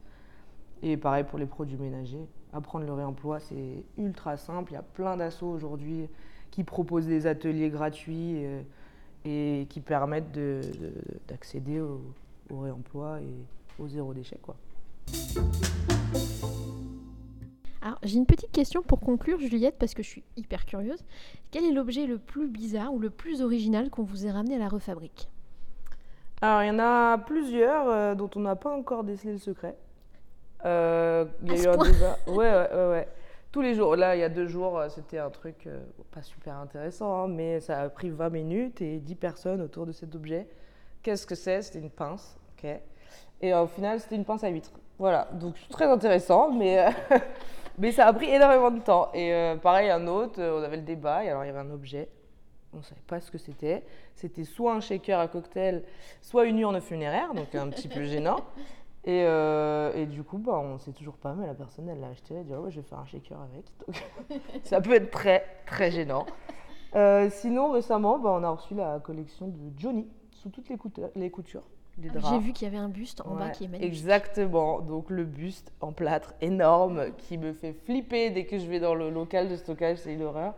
Et 0.81 0.97
pareil 0.97 1.25
pour 1.25 1.41
les 1.41 1.47
produits 1.47 1.77
ménagers. 1.77 2.29
Apprendre 2.53 2.87
le 2.87 2.93
réemploi, 2.93 3.41
c'est 3.41 3.85
ultra 3.99 4.37
simple. 4.37 4.71
Il 4.71 4.75
y 4.75 4.79
a 4.79 4.83
plein 4.83 5.17
d'assauts 5.17 5.49
aujourd'hui 5.49 6.09
qui 6.51 6.65
proposent 6.65 7.07
des 7.07 7.27
ateliers 7.27 7.71
gratuits 7.71 8.45
et, 9.25 9.67
qui 9.69 9.81
permettent 9.81 10.39
d'accéder 11.29 11.81
au, 11.81 12.01
réemploi 12.51 13.21
et 13.21 13.83
au 13.83 13.89
zéro 13.89 14.15
déchet. 14.15 14.39
Quoi. 14.41 14.57
Alors, 17.83 17.99
j'ai 18.03 18.17
une 18.17 18.27
petite 18.27 18.51
question 18.51 18.83
pour 18.83 18.99
conclure, 18.99 19.39
Juliette, 19.39 19.77
parce 19.79 19.95
que 19.95 20.03
je 20.03 20.09
suis 20.09 20.25
hyper 20.37 20.65
curieuse. 20.65 21.05
Quel 21.53 21.65
est 21.65 21.71
l'objet 21.71 22.07
le 22.07 22.19
plus 22.19 22.49
bizarre 22.49 22.93
ou 22.93 22.99
le 22.99 23.11
plus 23.11 23.43
original 23.43 23.91
qu'on 23.91 24.03
vous 24.03 24.27
ait 24.27 24.31
ramené 24.33 24.57
à 24.57 24.59
la 24.59 24.69
refabrique? 24.69 25.29
Alors, 26.43 26.63
il 26.63 26.67
y 26.67 26.71
en 26.71 26.79
a 26.79 27.17
plusieurs 27.19 27.89
euh, 27.89 28.15
dont 28.15 28.31
on 28.35 28.41
n'a 28.41 28.57
pas 28.57 28.75
encore 28.75 29.05
décelé 29.05 29.33
le 29.33 29.39
secret. 29.39 29.77
Euh, 30.65 31.27
il 31.45 31.53
y 31.53 31.61
a 31.61 31.63
eu 31.63 31.67
un 31.69 31.77
débat. 31.77 32.19
Ouais, 32.27 32.51
ouais, 32.51 32.89
ouais, 32.91 33.09
Tous 33.53 33.63
les 33.63 33.75
jours. 33.75 33.97
Là, 33.97 34.17
il 34.17 34.21
y 34.21 34.25
a 34.25 34.29
deux 34.29 34.47
jours, 34.47 34.79
euh, 34.79 34.89
c'était 34.89 35.19
un 35.19 35.31
truc 35.31 35.67
euh, 35.67 35.81
pas 36.11 36.23
super 36.23 36.57
intéressant, 36.57 37.25
hein, 37.25 37.29
mais 37.29 37.61
ça 37.61 37.81
a 37.81 37.89
pris 37.89 38.11
20 38.11 38.31
minutes 38.31 38.83
et 38.83 38.99
10 38.99 39.15
personnes 39.15 39.61
autour 39.63 39.87
de 39.87 39.93
cet 39.93 40.15
objet. 40.15 40.47
Qu'est-ce 41.03 41.27
que 41.27 41.35
c'est? 41.35 41.63
C'était 41.63 41.79
une 41.79 41.91
pince. 41.91 42.39
ok. 42.59 42.69
Et 43.41 43.55
au 43.55 43.67
final, 43.67 44.01
c'était 44.01 44.17
une 44.17 44.25
pince 44.25 44.45
à 44.45 44.49
huître. 44.49 44.73
Voilà. 44.99 45.29
Donc, 45.33 45.55
très 45.69 45.87
intéressant, 45.87 46.51
mais, 46.51 46.87
mais 47.79 47.93
ça 47.93 48.07
a 48.07 48.13
pris 48.13 48.31
énormément 48.31 48.71
de 48.71 48.81
temps. 48.81 49.11
Et 49.15 49.55
pareil, 49.63 49.91
un 49.91 50.07
autre, 50.07 50.43
on 50.43 50.63
avait 50.63 50.79
le 50.79 50.83
débat, 50.83 51.23
et 51.23 51.29
alors 51.29 51.45
il 51.45 51.49
y 51.49 51.51
avait 51.51 51.59
un 51.59 51.71
objet 51.71 52.09
On 52.73 52.79
ne 52.79 52.83
savait 52.83 53.03
pas 53.07 53.21
ce 53.21 53.31
que 53.31 53.37
c'était. 53.37 53.85
C'était 54.15 54.45
soit 54.45 54.73
un 54.75 54.81
shaker 54.81 55.21
à 55.21 55.29
cocktail, 55.29 55.83
soit 56.23 56.47
une 56.47 56.59
urne 56.59 56.81
funéraire, 56.81 57.35
donc 57.35 57.55
un 57.55 57.69
petit 57.69 57.89
peu 57.89 58.05
gênant. 58.05 58.41
Et, 59.07 59.23
euh, 59.25 59.93
et, 59.95 60.07
du 60.07 60.25
coup, 60.25 60.39
bah, 60.39 60.59
on 60.59 60.75
ne 60.75 60.79
sait 60.79 60.93
toujours 60.93 61.17
pas, 61.17 61.33
mais 61.35 61.47
la 61.47 61.55
personne, 61.55 61.89
elle 61.89 62.01
l'a 62.01 62.09
acheté, 62.09 62.35
elle 62.35 62.41
a 62.41 62.43
dit 62.43 62.53
ouais, 62.55 62.73
je 62.73 62.81
vais 62.81 62.87
faire 62.87 62.99
un 62.99 63.07
shaker 63.07 63.41
avec. 63.41 63.65
Donc, 63.87 64.41
ça 64.65 64.81
peut 64.81 64.95
être 64.95 65.13
très, 65.13 65.45
très 65.65 65.93
gênant. 65.93 66.27
Euh, 66.97 67.31
sinon, 67.31 67.71
récemment, 67.71 68.19
bah, 68.19 68.31
on 68.33 68.43
a 68.43 68.51
reçu 68.51 68.75
la 68.75 68.99
collection 68.99 69.47
de 69.47 69.71
Johnny, 69.77 70.09
sous 70.33 70.51
toutes 70.51 70.69
les, 70.69 70.77
coutures. 70.77 71.11
Les 71.15 71.31
coutures 71.31 71.63
ah, 72.03 72.19
J'ai 72.31 72.39
vu 72.41 72.53
qu'il 72.53 72.67
y 72.67 72.69
avait 72.69 72.83
un 72.83 72.89
buste 72.89 73.23
en 73.25 73.37
bas 73.37 73.51
qui 73.51 73.65
est 73.65 73.69
magnifique. 73.69 73.93
Exactement, 73.93 74.81
donc 74.81 75.09
le 75.11 75.25
buste 75.25 75.73
en 75.81 75.93
plâtre 75.93 76.35
énorme 76.41 77.13
qui 77.17 77.39
me 77.39 77.53
fait 77.53 77.75
flipper 77.75 78.31
dès 78.31 78.45
que 78.45 78.59
je 78.59 78.67
vais 78.67 78.81
dans 78.81 78.97
le 78.97 79.11
local 79.11 79.49
de 79.49 79.55
stockage, 79.55 79.99
c'est 79.99 80.17
l'horreur. 80.17 80.55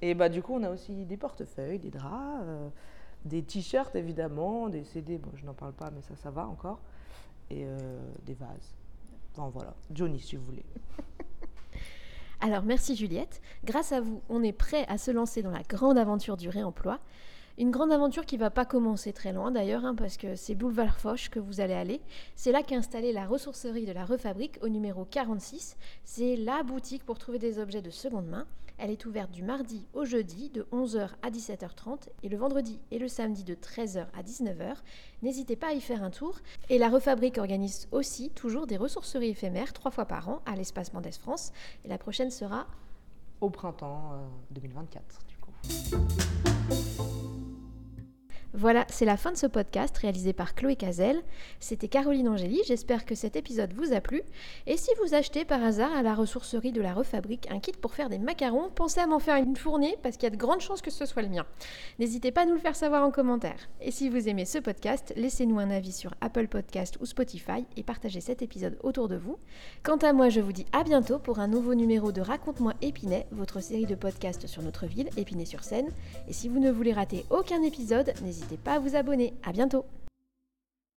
Et 0.00 0.14
bah, 0.14 0.30
du 0.30 0.42
coup, 0.42 0.54
on 0.54 0.62
a 0.62 0.70
aussi 0.70 1.04
des 1.04 1.18
portefeuilles, 1.18 1.78
des 1.78 1.90
draps, 1.90 2.42
euh, 2.44 2.68
des 3.24 3.42
t-shirts 3.42 3.94
évidemment, 3.94 4.68
des 4.68 4.84
CD, 4.84 5.18
bon, 5.18 5.30
je 5.34 5.44
n'en 5.44 5.54
parle 5.54 5.72
pas, 5.72 5.90
mais 5.90 6.00
ça, 6.00 6.16
ça 6.16 6.30
va 6.30 6.46
encore, 6.46 6.80
euh, 7.60 8.00
des 8.24 8.34
vases. 8.34 8.74
Enfin 9.32 9.48
voilà, 9.48 9.74
Johnny 9.90 10.20
si 10.20 10.36
vous 10.36 10.44
voulez. 10.44 10.64
Alors 12.40 12.62
merci 12.64 12.96
Juliette. 12.96 13.40
Grâce 13.64 13.92
à 13.92 14.00
vous, 14.00 14.22
on 14.28 14.42
est 14.42 14.52
prêt 14.52 14.84
à 14.88 14.98
se 14.98 15.10
lancer 15.10 15.42
dans 15.42 15.50
la 15.50 15.62
grande 15.62 15.98
aventure 15.98 16.36
du 16.36 16.48
réemploi. 16.48 16.98
Une 17.58 17.70
grande 17.70 17.92
aventure 17.92 18.24
qui 18.24 18.38
va 18.38 18.48
pas 18.48 18.64
commencer 18.64 19.12
très 19.12 19.32
loin 19.32 19.50
d'ailleurs, 19.50 19.84
hein, 19.84 19.94
parce 19.94 20.16
que 20.16 20.36
c'est 20.36 20.54
Boulevard 20.54 20.98
Foch 20.98 21.28
que 21.28 21.38
vous 21.38 21.60
allez 21.60 21.74
aller. 21.74 22.00
C'est 22.34 22.50
là 22.50 22.62
qu'est 22.62 22.76
installée 22.76 23.12
la 23.12 23.26
ressourcerie 23.26 23.84
de 23.84 23.92
la 23.92 24.06
Refabrique 24.06 24.58
au 24.62 24.68
numéro 24.68 25.04
46. 25.04 25.76
C'est 26.04 26.36
la 26.36 26.62
boutique 26.62 27.04
pour 27.04 27.18
trouver 27.18 27.38
des 27.38 27.58
objets 27.58 27.82
de 27.82 27.90
seconde 27.90 28.26
main. 28.26 28.46
Elle 28.78 28.90
est 28.90 29.04
ouverte 29.04 29.30
du 29.30 29.42
mardi 29.42 29.86
au 29.92 30.06
jeudi 30.06 30.48
de 30.48 30.66
11h 30.72 31.10
à 31.20 31.30
17h30 31.30 32.08
et 32.22 32.30
le 32.30 32.38
vendredi 32.38 32.80
et 32.90 32.98
le 32.98 33.06
samedi 33.06 33.44
de 33.44 33.54
13h 33.54 34.06
à 34.16 34.22
19h. 34.22 34.76
N'hésitez 35.22 35.54
pas 35.54 35.68
à 35.68 35.72
y 35.72 35.80
faire 35.80 36.02
un 36.02 36.10
tour. 36.10 36.38
Et 36.70 36.78
la 36.78 36.88
Refabrique 36.88 37.36
organise 37.36 37.86
aussi 37.92 38.30
toujours 38.30 38.66
des 38.66 38.78
ressourceries 38.78 39.28
éphémères 39.28 39.74
trois 39.74 39.90
fois 39.90 40.06
par 40.06 40.30
an 40.30 40.40
à 40.46 40.56
l'espace 40.56 40.94
Mendes 40.94 41.14
France. 41.20 41.52
Et 41.84 41.88
la 41.88 41.98
prochaine 41.98 42.30
sera 42.30 42.66
au 43.42 43.50
printemps 43.50 44.14
2024 44.52 45.20
euh. 46.70 47.02
Voilà, 48.54 48.84
c'est 48.90 49.06
la 49.06 49.16
fin 49.16 49.32
de 49.32 49.38
ce 49.38 49.46
podcast 49.46 49.96
réalisé 49.96 50.34
par 50.34 50.54
Chloé 50.54 50.76
Cazel. 50.76 51.22
C'était 51.58 51.88
Caroline 51.88 52.28
Angéli, 52.28 52.60
j'espère 52.66 53.06
que 53.06 53.14
cet 53.14 53.34
épisode 53.34 53.72
vous 53.72 53.94
a 53.94 54.02
plu. 54.02 54.20
Et 54.66 54.76
si 54.76 54.90
vous 55.00 55.14
achetez 55.14 55.46
par 55.46 55.64
hasard 55.64 55.90
à 55.96 56.02
la 56.02 56.14
ressourcerie 56.14 56.70
de 56.70 56.82
la 56.82 56.92
Refabrique 56.92 57.50
un 57.50 57.60
kit 57.60 57.72
pour 57.72 57.94
faire 57.94 58.10
des 58.10 58.18
macarons, 58.18 58.68
pensez 58.74 59.00
à 59.00 59.06
m'en 59.06 59.20
faire 59.20 59.36
une 59.36 59.56
fournée 59.56 59.96
parce 60.02 60.16
qu'il 60.16 60.24
y 60.24 60.26
a 60.26 60.30
de 60.30 60.36
grandes 60.36 60.60
chances 60.60 60.82
que 60.82 60.90
ce 60.90 61.06
soit 61.06 61.22
le 61.22 61.30
mien. 61.30 61.46
N'hésitez 61.98 62.30
pas 62.30 62.42
à 62.42 62.44
nous 62.44 62.52
le 62.52 62.58
faire 62.58 62.76
savoir 62.76 63.04
en 63.04 63.10
commentaire. 63.10 63.56
Et 63.80 63.90
si 63.90 64.10
vous 64.10 64.28
aimez 64.28 64.44
ce 64.44 64.58
podcast, 64.58 65.14
laissez-nous 65.16 65.58
un 65.58 65.70
avis 65.70 65.92
sur 65.92 66.12
Apple 66.20 66.48
Podcast 66.48 66.98
ou 67.00 67.06
Spotify 67.06 67.64
et 67.78 67.82
partagez 67.82 68.20
cet 68.20 68.42
épisode 68.42 68.76
autour 68.82 69.08
de 69.08 69.16
vous. 69.16 69.38
Quant 69.82 69.96
à 69.96 70.12
moi, 70.12 70.28
je 70.28 70.40
vous 70.40 70.52
dis 70.52 70.66
à 70.72 70.84
bientôt 70.84 71.18
pour 71.18 71.38
un 71.38 71.48
nouveau 71.48 71.74
numéro 71.74 72.12
de 72.12 72.20
Raconte-moi 72.20 72.74
Épinay, 72.82 73.26
votre 73.30 73.62
série 73.62 73.86
de 73.86 73.94
podcasts 73.94 74.46
sur 74.46 74.60
notre 74.60 74.84
ville, 74.84 75.08
Épinay 75.16 75.46
sur 75.46 75.64
Seine. 75.64 75.88
Et 76.28 76.34
si 76.34 76.50
vous 76.50 76.58
ne 76.58 76.70
voulez 76.70 76.92
rater 76.92 77.24
aucun 77.30 77.62
épisode, 77.62 78.12
n'hésitez 78.22 78.41
n'hésitez 78.42 78.56
pas 78.56 78.74
à 78.74 78.78
vous 78.78 78.96
abonner. 78.96 79.34
À 79.44 79.52
bientôt 79.52 79.84